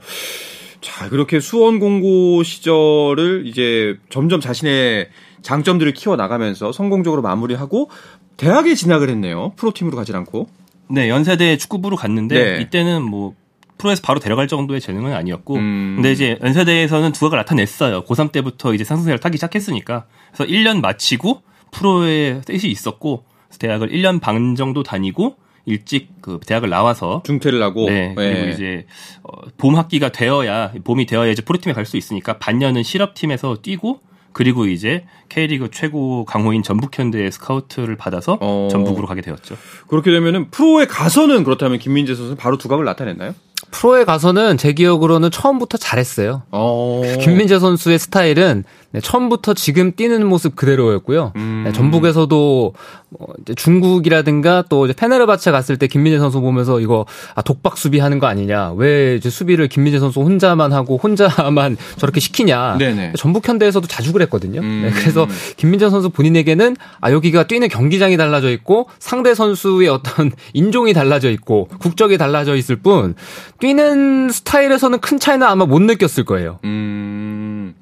자, 0.81 1.09
그렇게 1.09 1.41
수원 1.41 1.79
공고 1.81 2.43
시절을 2.43 3.45
이제 3.47 3.97
점점 4.11 4.41
자신의 4.41 5.09
장점들을 5.43 5.93
키워 5.93 6.17
나가면서 6.17 6.73
성공적으로 6.73 7.23
마무리하고 7.23 7.91
대학에 8.37 8.75
진학을 8.75 9.09
했네요. 9.11 9.53
프로팀으로 9.57 9.97
가지 9.97 10.15
않고. 10.15 10.49
네, 10.91 11.09
연세대 11.09 11.57
축구부로 11.57 11.97
갔는데 11.97 12.57
네. 12.57 12.63
이때는 12.63 13.03
뭐 13.03 13.35
프로에서 13.77 14.03
바로 14.05 14.21
데려갈 14.21 14.49
정도의 14.49 14.81
재능은 14.81 15.13
아니었고 15.13 15.57
음... 15.57 15.93
근데 15.97 16.13
이제 16.13 16.39
연세대에서는 16.43 17.13
두각을 17.13 17.39
나타냈어요. 17.39 18.05
고3 18.05 18.33
때부터 18.33 18.75
이제 18.75 18.85
상승세를 18.85 19.19
타기 19.19 19.37
시작했으니까. 19.37 20.07
그래서 20.33 20.51
1년 20.51 20.81
마치고 20.81 21.43
프로에 21.71 22.41
뜻이 22.45 22.69
있었고 22.69 23.25
대학을 23.59 23.89
1년 23.89 24.21
반 24.21 24.55
정도 24.55 24.83
다니고 24.83 25.37
일찍 25.65 26.09
그 26.23 26.41
대학을 26.47 26.71
나와서 26.71 27.23
중퇴를 27.27 27.63
하고 27.63 27.87
네, 27.91 28.15
그리고 28.17 28.47
네. 28.47 28.53
이제 28.53 28.87
어, 29.23 29.33
봄 29.59 29.77
학기가 29.77 30.11
되어야 30.11 30.73
봄이 30.83 31.07
되어야 31.07 31.31
이제 31.31 31.43
프로팀에 31.43 31.75
갈 31.75 31.85
수 31.85 31.97
있으니까 31.97 32.39
반년은 32.39 32.83
실업팀에서 32.83 33.59
뛰고 33.63 34.01
그리고 34.33 34.67
이제 34.67 35.05
K리그 35.29 35.71
최고 35.73 36.25
강호인 36.25 36.63
전북현대의 36.63 37.33
스카우트를 37.33 37.97
받아서 37.97 38.39
어... 38.41 38.69
전북으로 38.71 39.07
가게 39.07 39.21
되었죠. 39.21 39.57
그렇게 39.89 40.11
되면은 40.13 40.51
프로에 40.51 40.87
가서는 40.87 41.45
그렇다면 41.45 41.79
김민재 41.79 42.15
선수는 42.15 42.37
바로 42.37 42.57
두각을 42.57 42.85
나타냈나요? 42.85 43.35
프로에 43.71 44.05
가서는 44.05 44.57
제 44.57 44.73
기억으로는 44.73 45.31
처음부터 45.31 45.77
잘했어요. 45.79 46.43
어... 46.53 47.03
김민재 47.21 47.59
선수의 47.59 47.99
스타일은 47.99 48.65
네, 48.93 49.01
처음부터 49.01 49.55
지금 49.55 49.93
뛰는 49.93 50.27
모습 50.27 50.57
그대로였고요. 50.57 51.33
음... 51.37 51.48
네, 51.69 51.73
전북에서도 51.73 52.73
뭐 53.11 53.29
이제 53.41 53.55
중국이라든가 53.55 54.65
또 54.69 54.85
이제 54.85 54.93
페네르바체 54.95 55.51
갔을 55.51 55.79
때 55.79 55.87
김민재 55.87 56.19
선수 56.19 56.41
보면서 56.41 56.81
이거 56.81 57.07
아, 57.35 57.43
독박 57.43 57.79
수비하는 57.79 58.19
거 58.19 58.27
아니냐? 58.27 58.73
왜 58.73 59.17
이제 59.17 59.31
수비를 59.31 59.69
김민재 59.69 59.99
선수 59.99 60.21
혼자만 60.21 60.73
하고 60.73 60.99
혼자만 60.99 61.77
저렇게 61.97 62.21
시키냐? 62.21 62.77
네네. 62.79 63.13
전북 63.17 63.49
현대에서도 63.49 63.87
자주 63.87 64.13
그랬거든요. 64.13 64.61
음... 64.61 64.83
네, 64.85 64.91
그래서 64.91 65.27
김민재 65.57 65.89
선수 65.89 66.11
본인에게는 66.11 66.77
아 67.01 67.11
여기가 67.11 67.47
뛰는 67.47 67.69
경기장이 67.69 68.17
달라져 68.17 68.51
있고 68.51 68.89
상대 68.99 69.35
선수의 69.35 69.89
어떤 69.89 70.31
인종이 70.53 70.93
달라져 70.93 71.31
있고 71.31 71.69
국적이 71.79 72.19
달라져 72.19 72.57
있을 72.57 72.77
뿐 72.77 73.15
뛰는 73.61 74.31
스타일에서는 74.31 74.99
큰 75.01 75.19
차이는 75.19 75.47
아마 75.47 75.65
못 75.65 75.81
느꼈을 75.81 76.25
거예요. 76.25 76.59
음. 76.65 77.75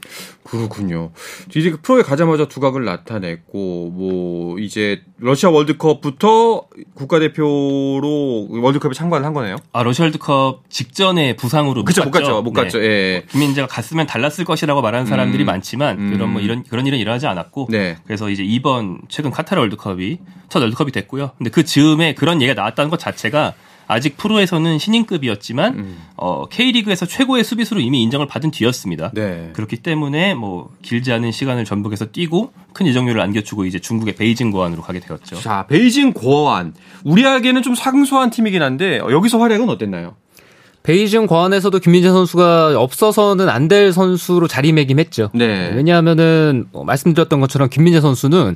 그렇군요. 0.47 1.11
이제 1.55 1.71
그 1.71 1.81
프로에 1.81 2.03
가자마자 2.03 2.47
두각을 2.47 2.85
나타냈고 2.85 3.91
뭐 3.91 4.59
이제 4.59 5.03
러시아 5.19 5.49
월드컵부터 5.51 6.67
국가대표로 6.95 8.49
월드컵에 8.51 8.93
참가를 8.93 9.25
한 9.25 9.33
거네요. 9.33 9.57
아 9.73 9.83
러시아 9.83 10.05
월드컵 10.05 10.63
직전에 10.69 11.37
부상으로 11.37 11.85
그쵸, 11.85 12.05
못 12.05 12.11
갔죠. 12.11 12.43
못 12.43 12.53
갔죠. 12.53 12.79
네. 12.79 12.87
예. 12.87 13.25
김민재가 13.31 13.67
갔으면 13.67 14.07
달랐을 14.07 14.45
것이라고 14.45 14.83
말하는 14.83 15.07
사람들이 15.07 15.45
음. 15.45 15.47
많지만 15.47 15.99
음. 15.99 16.13
그런 16.13 16.33
뭐 16.33 16.43
이런 16.43 16.63
그런 16.65 16.87
일은 16.87 16.99
일어나지 16.99 17.27
않았고 17.27 17.69
네. 17.71 17.97
그래서 18.05 18.29
이제 18.29 18.43
이번 18.43 19.01
최근 19.09 19.31
카타르 19.31 19.61
월드컵이 19.61 20.19
첫 20.51 20.61
월드컵이 20.61 20.93
됐고요. 20.93 21.31
근데 21.39 21.51
그 21.51 21.65
즈음에 21.65 22.15
그런 22.15 22.43
얘기가 22.43 22.61
나왔다는 22.61 22.91
것 22.91 22.99
자체가 22.99 23.55
아직 23.89 24.17
프로에서는 24.17 24.79
신인급이었지만 24.79 25.75
음. 25.75 25.99
어, 26.17 26.47
K리그에서 26.49 27.07
최고의 27.07 27.45
수비수로 27.45 27.81
이미 27.81 28.03
인정을 28.03 28.27
받은 28.27 28.51
뒤였습니다. 28.51 29.11
네. 29.15 29.51
그렇기 29.53 29.77
때문에 29.79 30.35
뭐 30.35 30.71
길지 30.83 31.13
않은 31.13 31.31
시간을 31.33 31.65
전북에서 31.65 32.07
뛰고 32.07 32.53
큰 32.73 32.87
이적료를 32.87 33.21
안겨주고 33.21 33.65
이제 33.65 33.79
중국의 33.79 34.17
베이징 34.17 34.51
고안으로 34.51 34.83
가게 34.83 35.01
되었죠. 35.01 35.37
자, 35.37 35.67
베이징 35.69 36.13
고안 36.13 36.75
우리에게는 37.05 37.63
좀 37.63 37.75
상수한 37.75 38.31
팀이긴 38.31 38.63
한데 38.63 38.99
여기서 38.99 39.39
활약은 39.39 39.69
어땠나요? 39.69 40.15
베이징 40.83 41.27
고안에서도 41.27 41.77
김민재 41.81 42.09
선수가 42.11 42.81
없어서는 42.81 43.49
안 43.49 43.67
될 43.67 43.93
선수로 43.93 44.47
자리매김했죠. 44.47 45.31
네. 45.35 45.73
왜냐하면은 45.75 46.67
뭐 46.71 46.85
말씀드렸던 46.85 47.41
것처럼 47.41 47.69
김민재 47.69 48.01
선수는 48.01 48.55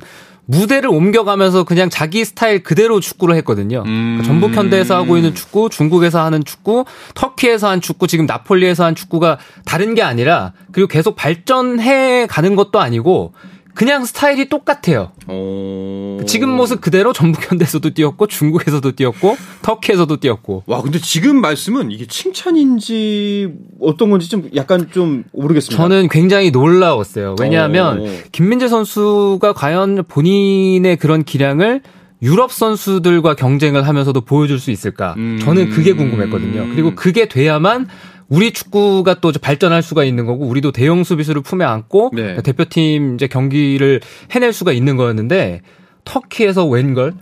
무대를 0.51 0.89
옮겨가면서 0.89 1.63
그냥 1.63 1.89
자기 1.89 2.25
스타일 2.25 2.61
그대로 2.61 2.99
축구를 2.99 3.35
했거든요. 3.37 3.83
음. 3.85 4.17
그러니까 4.17 4.23
전북 4.23 4.53
현대에서 4.53 4.95
하고 4.95 5.15
있는 5.15 5.33
축구, 5.33 5.69
중국에서 5.69 6.23
하는 6.23 6.43
축구, 6.43 6.83
터키에서 7.15 7.69
한 7.69 7.79
축구, 7.79 8.07
지금 8.07 8.25
나폴리에서 8.25 8.83
한 8.83 8.93
축구가 8.93 9.39
다른 9.63 9.95
게 9.95 10.01
아니라 10.01 10.51
그리고 10.73 10.87
계속 10.89 11.15
발전해 11.15 12.27
가는 12.27 12.55
것도 12.55 12.81
아니고 12.81 13.33
그냥 13.73 14.05
스타일이 14.05 14.49
똑같아요. 14.49 15.11
오... 15.27 16.19
지금 16.25 16.49
모습 16.49 16.81
그대로 16.81 17.13
전북현대에서도 17.13 17.89
뛰었고 17.91 18.27
중국에서도 18.27 18.91
뛰었고 18.91 19.37
터키에서도 19.61 20.17
뛰었고. 20.17 20.63
와 20.65 20.81
근데 20.81 20.99
지금 20.99 21.41
말씀은 21.41 21.91
이게 21.91 22.05
칭찬인지 22.05 23.53
어떤 23.79 24.09
건지 24.09 24.29
좀 24.29 24.49
약간 24.55 24.89
좀 24.91 25.23
모르겠습니다. 25.33 25.81
저는 25.81 26.09
굉장히 26.09 26.51
놀라웠어요. 26.51 27.35
왜냐하면 27.39 27.99
오... 27.99 28.07
김민재 28.31 28.67
선수가 28.67 29.53
과연 29.53 30.03
본인의 30.07 30.97
그런 30.97 31.23
기량을 31.23 31.81
유럽 32.21 32.51
선수들과 32.51 33.35
경쟁을 33.35 33.87
하면서도 33.87 34.21
보여줄 34.21 34.59
수 34.59 34.69
있을까? 34.69 35.15
음... 35.17 35.39
저는 35.41 35.69
그게 35.69 35.93
궁금했거든요. 35.93 36.67
그리고 36.69 36.93
그게 36.93 37.27
돼야만 37.27 37.87
우리 38.31 38.51
축구가 38.51 39.19
또 39.19 39.33
발전할 39.39 39.83
수가 39.83 40.05
있는 40.05 40.25
거고 40.25 40.45
우리도 40.45 40.71
대형 40.71 41.03
수비수를 41.03 41.41
품에 41.41 41.65
안고 41.65 42.11
네. 42.13 42.41
대표팀 42.41 43.15
이제 43.15 43.27
경기를 43.27 43.99
해낼 44.31 44.53
수가 44.53 44.71
있는 44.71 44.95
거였는데 44.95 45.61
터키에서 46.05 46.65
웬걸 46.65 47.13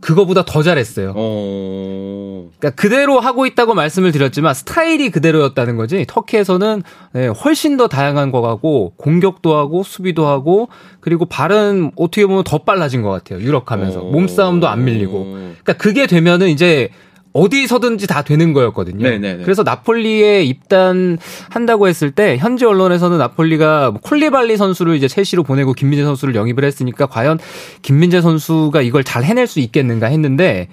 그거보다 0.00 0.44
더 0.44 0.62
잘했어요. 0.62 1.12
어... 1.14 2.50
그러니까 2.58 2.70
그대로 2.80 3.20
하고 3.20 3.46
있다고 3.46 3.74
말씀을 3.74 4.10
드렸지만 4.10 4.54
스타일이 4.54 5.10
그대로였다는 5.10 5.76
거지. 5.76 6.04
터키에서는 6.08 6.82
네, 7.12 7.26
훨씬 7.28 7.76
더 7.76 7.86
다양한 7.86 8.32
거 8.32 8.40
같고 8.40 8.94
공격도 8.96 9.54
하고 9.54 9.82
수비도 9.84 10.26
하고 10.26 10.70
그리고 11.00 11.26
발은 11.26 11.92
어떻게 11.94 12.26
보면 12.26 12.42
더 12.42 12.58
빨라진 12.58 13.02
것 13.02 13.10
같아요. 13.10 13.40
유럽 13.40 13.66
가면서 13.66 14.00
어... 14.00 14.10
몸싸움도 14.10 14.66
안 14.66 14.84
밀리고. 14.84 15.24
그러니까 15.24 15.74
그게 15.74 16.06
되면은 16.06 16.48
이제 16.48 16.88
어디서든지 17.32 18.06
다 18.06 18.22
되는 18.22 18.52
거였거든요. 18.52 19.02
네네네. 19.02 19.44
그래서 19.44 19.62
나폴리에 19.62 20.42
입단한다고 20.44 21.88
했을 21.88 22.10
때 22.10 22.36
현지 22.36 22.64
언론에서는 22.64 23.16
나폴리가 23.18 23.90
뭐 23.90 24.00
콜리발리 24.02 24.56
선수를 24.56 24.96
이제 24.96 25.08
첼시로 25.08 25.42
보내고 25.42 25.72
김민재 25.72 26.04
선수를 26.04 26.34
영입을 26.34 26.64
했으니까 26.64 27.06
과연 27.06 27.38
김민재 27.80 28.20
선수가 28.20 28.82
이걸 28.82 29.04
잘 29.04 29.24
해낼 29.24 29.46
수 29.46 29.60
있겠는가 29.60 30.06
했는데 30.06 30.68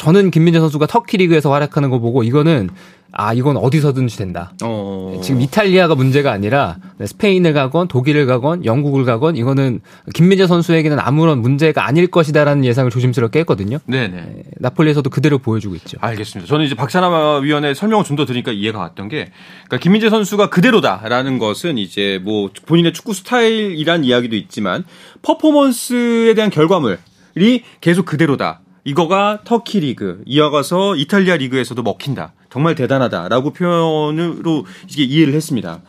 저는 0.00 0.30
김민재 0.30 0.60
선수가 0.60 0.86
터키 0.86 1.18
리그에서 1.18 1.52
활약하는 1.52 1.90
거 1.90 1.98
보고 1.98 2.22
이거는 2.22 2.70
아 3.12 3.34
이건 3.34 3.58
어디서든지 3.58 4.16
된다. 4.16 4.54
어... 4.62 5.20
지금 5.22 5.42
이탈리아가 5.42 5.94
문제가 5.94 6.32
아니라 6.32 6.76
스페인을 7.04 7.52
가건 7.52 7.86
독일을 7.86 8.24
가건 8.24 8.64
영국을 8.64 9.04
가건 9.04 9.36
이거는 9.36 9.82
김민재 10.14 10.46
선수에게는 10.46 10.98
아무런 10.98 11.42
문제가 11.42 11.86
아닐 11.86 12.06
것이다라는 12.06 12.64
예상을 12.64 12.90
조심스럽게 12.90 13.40
했거든요. 13.40 13.76
네네. 13.84 14.08
네, 14.08 14.42
나폴리에서도 14.56 15.10
그대로 15.10 15.36
보여주고 15.36 15.74
있죠. 15.74 15.98
알겠습니다. 16.00 16.48
저는 16.48 16.64
이제 16.64 16.74
박찬하 16.74 17.38
위원의 17.40 17.74
설명을 17.74 18.04
좀 18.04 18.16
더 18.16 18.24
드리니까 18.24 18.52
이해가 18.52 18.78
왔던 18.78 19.08
게 19.08 19.30
그러니까 19.66 19.76
김민재 19.82 20.08
선수가 20.08 20.48
그대로다라는 20.48 21.38
것은 21.38 21.76
이제 21.76 22.18
뭐 22.24 22.48
본인의 22.64 22.94
축구 22.94 23.12
스타일이란 23.12 24.04
이야기도 24.04 24.34
있지만 24.34 24.84
퍼포먼스에 25.20 26.32
대한 26.32 26.48
결과물이 26.50 27.64
계속 27.82 28.06
그대로다. 28.06 28.60
이거가 28.84 29.40
터키 29.44 29.80
리그 29.80 30.22
이어가서 30.26 30.96
이탈리아 30.96 31.36
리그에서도 31.36 31.82
먹힌다. 31.82 32.32
정말 32.50 32.74
대단하다라고 32.74 33.52
표현으로 33.52 34.66
이게 34.88 35.02
이해를 35.04 35.34
했습니다. 35.34 35.80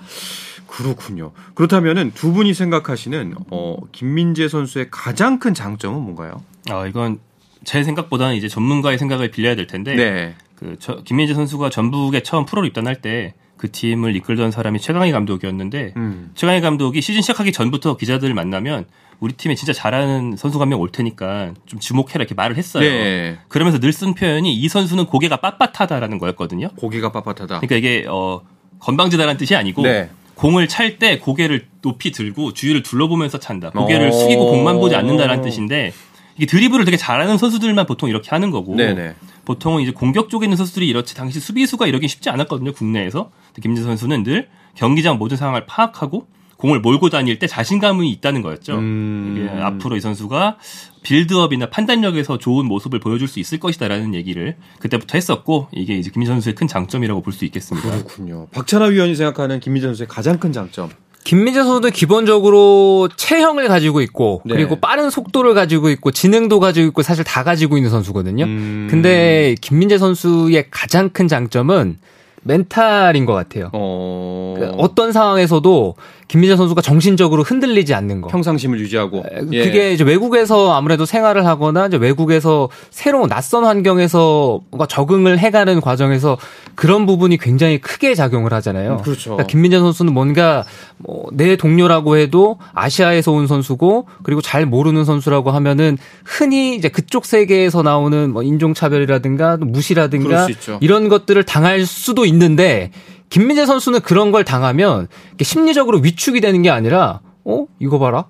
그렇군요. 0.67 1.31
그렇다면은 1.53 2.11
두 2.13 2.31
분이 2.31 2.53
생각하시는 2.53 3.35
어, 3.51 3.77
김민재 3.91 4.47
선수의 4.47 4.87
가장 4.89 5.39
큰 5.39 5.53
장점은 5.53 6.01
뭔가요? 6.01 6.43
아 6.69 6.87
이건 6.87 7.19
제 7.63 7.83
생각보다는 7.83 8.35
이제 8.35 8.47
전문가의 8.47 8.97
생각을 8.97 9.31
빌려야 9.31 9.55
될 9.55 9.67
텐데 9.67 9.95
네. 9.95 10.35
그 10.55 10.77
저, 10.79 11.01
김민재 11.03 11.33
선수가 11.33 11.69
전북에 11.69 12.23
처음 12.23 12.45
프로로 12.45 12.65
입단할 12.67 13.01
때 13.01 13.33
그 13.61 13.71
팀을 13.71 14.15
이끌던 14.15 14.49
사람이 14.49 14.79
최강희 14.79 15.11
감독이었는데 15.11 15.93
음. 15.95 16.31
최강희 16.33 16.61
감독이 16.61 16.99
시즌 16.99 17.21
시작하기 17.21 17.51
전부터 17.51 17.95
기자들 17.95 18.33
만나면 18.33 18.85
우리 19.19 19.33
팀에 19.33 19.53
진짜 19.53 19.71
잘하는 19.71 20.35
선수가 20.35 20.63
한 20.63 20.69
명 20.69 20.79
올 20.81 20.89
테니까 20.91 21.53
좀 21.67 21.79
주목해라 21.79 22.15
이렇게 22.23 22.33
말을 22.33 22.57
했어요. 22.57 22.83
네. 22.89 23.37
그러면서 23.49 23.77
늘 23.79 23.91
쓴 23.93 24.15
표현이 24.15 24.51
이 24.51 24.67
선수는 24.67 25.05
고개가 25.05 25.37
빳빳하다라는 25.37 26.17
거였거든요. 26.19 26.69
고개가 26.75 27.11
빳빳하다. 27.11 27.47
그러니까 27.59 27.75
이게 27.75 28.03
어 28.09 28.41
건방지다라는 28.79 29.37
뜻이 29.37 29.55
아니고 29.55 29.83
네. 29.83 30.09
공을 30.33 30.67
찰 30.67 30.97
때 30.97 31.19
고개를 31.19 31.67
높이 31.83 32.11
들고 32.11 32.53
주위를 32.53 32.81
둘러보면서 32.81 33.37
찬다. 33.37 33.69
고개를 33.69 34.11
숙이고 34.11 34.47
공만 34.49 34.79
보지 34.79 34.95
않는다라는 34.95 35.43
뜻인데 35.43 35.93
이게 36.35 36.47
드리블을 36.47 36.85
되게 36.85 36.97
잘하는 36.97 37.37
선수들만 37.37 37.85
보통 37.85 38.09
이렇게 38.09 38.31
하는 38.31 38.49
거고 38.49 38.75
네네. 38.75 39.13
보통은 39.45 39.81
이제 39.81 39.91
공격 39.91 40.29
쪽에 40.29 40.45
있는 40.45 40.57
선수들이 40.57 40.87
이렇지 40.87 41.15
당시 41.15 41.39
수비수가 41.39 41.87
이러긴 41.87 42.07
쉽지 42.07 42.29
않았거든요 42.29 42.73
국내에서 42.73 43.31
김민재 43.61 43.83
선수는 43.83 44.23
늘 44.23 44.49
경기장 44.75 45.17
모든 45.17 45.37
상황을 45.37 45.65
파악하고 45.65 46.27
공을 46.57 46.79
몰고 46.79 47.09
다닐 47.09 47.39
때 47.39 47.47
자신감이 47.47 48.09
있다는 48.11 48.43
거였죠. 48.43 48.77
음... 48.77 49.35
이게 49.35 49.49
앞으로 49.49 49.95
이 49.95 49.99
선수가 49.99 50.57
빌드업이나 51.01 51.71
판단력에서 51.71 52.37
좋은 52.37 52.67
모습을 52.67 52.99
보여줄 52.99 53.27
수 53.27 53.39
있을 53.39 53.59
것이다라는 53.59 54.13
얘기를 54.13 54.55
그때부터 54.79 55.17
했었고 55.17 55.69
이게 55.71 55.97
이제 55.97 56.11
김민재 56.11 56.31
선수의 56.33 56.53
큰 56.53 56.67
장점이라고 56.67 57.21
볼 57.21 57.33
수 57.33 57.45
있겠습니다. 57.45 57.89
그렇군요. 57.89 58.47
박찬하 58.51 58.87
위원이 58.87 59.15
생각하는 59.15 59.59
김민재 59.59 59.87
선수의 59.87 60.07
가장 60.07 60.37
큰 60.37 60.51
장점. 60.53 60.89
김민재 61.23 61.63
선수도 61.63 61.89
기본적으로 61.89 63.09
체형을 63.15 63.67
가지고 63.67 64.01
있고 64.01 64.41
네. 64.45 64.55
그리고 64.55 64.75
빠른 64.77 65.09
속도를 65.09 65.53
가지고 65.53 65.89
있고 65.89 66.11
지능도 66.11 66.59
가지고 66.59 66.87
있고 66.87 67.01
사실 67.03 67.23
다 67.23 67.43
가지고 67.43 67.77
있는 67.77 67.89
선수거든요. 67.89 68.45
음... 68.45 68.87
근데 68.89 69.55
김민재 69.61 69.97
선수의 69.97 70.65
가장 70.71 71.09
큰 71.09 71.27
장점은 71.27 71.97
멘탈인 72.43 73.25
것 73.25 73.33
같아요. 73.33 73.69
어... 73.73 74.55
그 74.57 74.65
어떤 74.77 75.11
상황에서도 75.11 75.95
김민재 76.31 76.55
선수가 76.55 76.81
정신적으로 76.81 77.43
흔들리지 77.43 77.93
않는 77.93 78.21
거. 78.21 78.29
평상심을 78.29 78.79
유지하고. 78.79 79.25
예. 79.51 79.65
그게 79.65 79.91
이제 79.91 80.05
외국에서 80.05 80.73
아무래도 80.73 81.05
생활을 81.05 81.45
하거나 81.45 81.87
이제 81.87 81.97
외국에서 81.97 82.69
새로운 82.89 83.27
낯선 83.27 83.65
환경에서 83.65 84.61
뭔가 84.69 84.85
적응을 84.85 85.39
해가는 85.39 85.81
과정에서 85.81 86.37
그런 86.75 87.05
부분이 87.05 87.35
굉장히 87.37 87.79
크게 87.79 88.15
작용을 88.15 88.53
하잖아요. 88.53 88.93
음, 88.93 89.01
그렇죠. 89.01 89.31
그러니까 89.31 89.47
김민재 89.47 89.79
선수는 89.79 90.13
뭔가 90.13 90.63
뭐 90.97 91.31
내 91.33 91.55
동료라고 91.55 92.17
해도 92.17 92.57
아시아에서 92.73 93.31
온 93.31 93.47
선수고 93.47 94.07
그리고 94.23 94.41
잘 94.41 94.65
모르는 94.65 95.05
선수라고 95.05 95.51
하면은 95.51 95.97
흔히 96.25 96.75
이제 96.75 96.89
그쪽 96.89 97.25
세계에서 97.25 97.81
나오는 97.81 98.31
뭐 98.31 98.43
인종차별이라든가 98.43 99.57
무시라든가 99.57 100.47
이런 100.81 101.09
것들을 101.09 101.43
당할 101.43 101.85
수도 101.85 102.25
있는데 102.25 102.91
김민재 103.31 103.65
선수는 103.65 104.01
그런 104.01 104.31
걸 104.31 104.43
당하면 104.43 105.07
심리적으로 105.41 105.99
위축이 105.99 106.41
되는 106.41 106.61
게 106.61 106.69
아니라 106.69 107.21
어 107.43 107.65
이거 107.79 107.97
봐라 107.97 108.25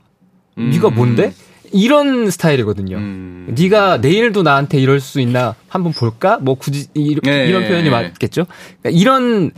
음. 0.58 0.70
네가 0.70 0.92
뭔데 0.92 1.34
이런 1.74 2.30
스타일이거든요. 2.30 2.98
음. 2.98 3.54
네가 3.58 3.98
내일도 3.98 4.44
나한테 4.44 4.80
이럴 4.80 5.00
수 5.00 5.20
있나 5.20 5.56
한번 5.68 5.92
볼까? 5.92 6.38
뭐 6.38 6.56
굳이 6.56 6.88
이, 6.94 7.18
네. 7.24 7.48
이런 7.48 7.68
표현이 7.68 7.90
맞겠죠. 7.90 8.46
그러니까 8.82 8.90
이런 9.02 9.52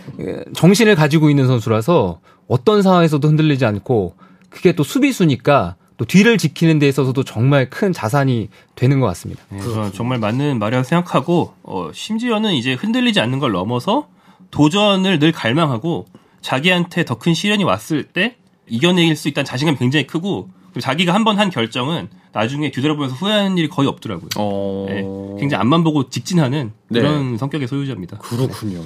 정신을 0.53 0.95
가지고 0.95 1.29
있는 1.29 1.45
선수라서 1.45 2.19
어떤 2.47 2.81
상황에서도 2.81 3.27
흔들리지 3.27 3.65
않고 3.65 4.15
그게 4.49 4.73
또 4.73 4.83
수비수니까 4.83 5.75
또 5.97 6.05
뒤를 6.05 6.37
지키는 6.37 6.79
데 6.79 6.87
있어서도 6.87 7.23
정말 7.23 7.69
큰 7.69 7.91
자산이 7.91 8.49
되는 8.75 8.99
것 8.99 9.07
같습니다. 9.07 9.43
네, 9.49 9.59
정말 9.93 10.19
맞는 10.19 10.57
말이라고 10.59 10.83
생각하고 10.83 11.53
어, 11.63 11.89
심지어는 11.93 12.53
이제 12.53 12.73
흔들리지 12.73 13.19
않는 13.19 13.39
걸 13.39 13.51
넘어서 13.51 14.07
도전을 14.53 15.19
늘 15.19 15.31
갈망하고 15.31 16.05
자기한테 16.41 17.05
더 17.05 17.15
큰 17.15 17.33
시련이 17.33 17.63
왔을 17.63 18.03
때 18.03 18.35
이겨낼 18.67 19.15
수 19.15 19.27
있다는 19.27 19.45
자신감이 19.45 19.77
굉장히 19.77 20.07
크고 20.07 20.49
자기가 20.79 21.13
한 21.13 21.23
번한 21.23 21.49
결정은 21.49 22.09
나중에 22.31 22.71
뒤돌아보면서 22.71 23.15
후회하는 23.15 23.57
일이 23.59 23.69
거의 23.69 23.87
없더라고요. 23.87 24.29
어... 24.37 24.85
네, 24.89 25.03
굉장히 25.39 25.61
앞만 25.61 25.83
보고 25.83 26.09
직진하는 26.09 26.71
네. 26.87 26.99
그런 26.99 27.33
네. 27.33 27.37
성격의 27.37 27.67
소유자입니다. 27.67 28.17
그렇군요. 28.17 28.81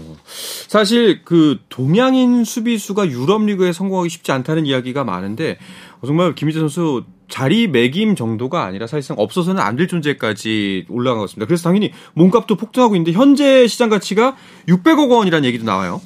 사실 0.67 1.23
그 1.23 1.59
동양인 1.69 2.43
수비수가 2.43 3.07
유럽 3.09 3.43
리그에 3.45 3.71
성공하기 3.71 4.09
쉽지 4.09 4.33
않다는 4.33 4.65
이야기가 4.65 5.05
많은데 5.05 5.57
정말 6.05 6.35
김희재 6.35 6.59
선수 6.59 7.03
자리 7.29 7.67
매김 7.67 8.15
정도가 8.15 8.63
아니라 8.63 8.87
사실상 8.87 9.17
없어서는 9.19 9.61
안 9.61 9.75
될 9.75 9.87
존재까지 9.87 10.85
올라간 10.89 11.17
것 11.19 11.25
같습니다. 11.25 11.45
그래서 11.47 11.63
당연히 11.63 11.91
몸값도 12.13 12.55
폭등하고 12.55 12.95
있는데 12.95 13.11
현재 13.11 13.67
시장 13.67 13.89
가치가 13.89 14.35
600억 14.67 15.09
원이라는 15.09 15.45
얘기도 15.45 15.65
나와요. 15.65 16.01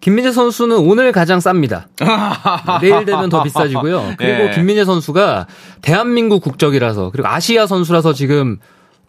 김민재 0.00 0.32
선수는 0.32 0.76
오늘 0.76 1.12
가장 1.12 1.38
쌉니다. 1.38 1.84
내일 2.82 3.04
되면 3.06 3.30
더 3.30 3.42
비싸지고요. 3.42 4.14
그리고 4.18 4.44
네. 4.44 4.50
김민재 4.54 4.84
선수가 4.84 5.46
대한민국 5.80 6.42
국적이라서 6.42 7.10
그리고 7.10 7.28
아시아 7.28 7.66
선수라서 7.66 8.12
지금 8.12 8.58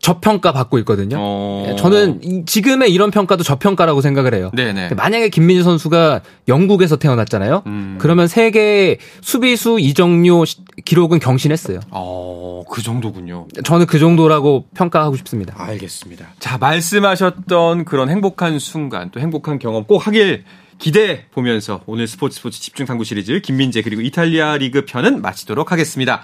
저평가 0.06 0.52
받고 0.52 0.78
있거든요. 0.80 1.18
어... 1.20 1.76
저는 1.80 2.46
지금의 2.46 2.94
이런 2.94 3.10
평가도 3.10 3.41
저평가라고 3.41 4.02
생각을 4.02 4.36
해요. 4.36 4.52
네네. 4.54 4.89
만약에 4.96 5.30
김민재 5.30 5.63
선수가 5.63 6.22
영국에서 6.48 6.98
태어났잖아요. 6.98 7.63
음... 7.65 7.98
그러면 8.00 8.28
세계 8.28 9.00
수비수 9.22 9.80
이정료 9.80 10.44
기록은 10.86 11.18
경신했어요. 11.18 11.80
어, 11.89 12.63
그 12.70 12.84
정도군요. 12.84 13.48
저는 13.63 13.88
그 13.88 13.98
정도라고 13.98 14.65
평가하고 14.76 15.15
싶습니다. 15.18 15.56
알겠습니다. 15.58 16.28
자, 16.38 16.60
말씀하셨던 16.60 17.86
그런 17.86 18.10
행복한 18.10 18.60
순간 18.60 19.10
또 19.10 19.20
행복한 19.20 19.58
경험 19.58 19.86
꼭 19.86 20.06
하길 20.06 20.44
기대 20.78 21.26
보면서 21.32 21.82
오늘 21.86 22.08
스포츠 22.08 22.38
스포츠 22.38 22.60
집중 22.62 22.86
탐구 22.86 23.04
시리즈 23.04 23.40
김민재 23.42 23.82
그리고 23.82 24.02
이탈리아 24.02 24.58
리그 24.58 24.86
편은 24.86 25.22
마치도록 25.22 25.72
하겠습니다. 25.72 26.22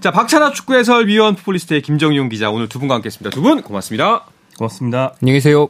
자, 0.00 0.10
박찬하 0.12 0.52
축구 0.52 0.74
해설위원 0.76 1.34
풋볼리스트의 1.34 1.82
김정용 1.82 2.28
기자 2.28 2.50
오늘 2.50 2.68
두 2.68 2.78
분과 2.78 2.94
함께 2.94 3.06
했습니다. 3.06 3.30
두 3.34 3.42
분 3.42 3.62
고맙습니다. 3.62 4.26
고맙습니다. 4.56 5.14
안녕히 5.20 5.38
계세요. 5.38 5.66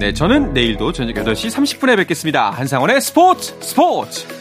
네, 0.00 0.12
저는 0.12 0.52
내일도 0.52 0.92
저녁 0.92 1.14
8시 1.14 1.50
30분에 1.50 1.96
뵙겠습니다. 1.96 2.50
한상원의 2.50 3.00
스포츠 3.00 3.54
스포츠! 3.60 4.37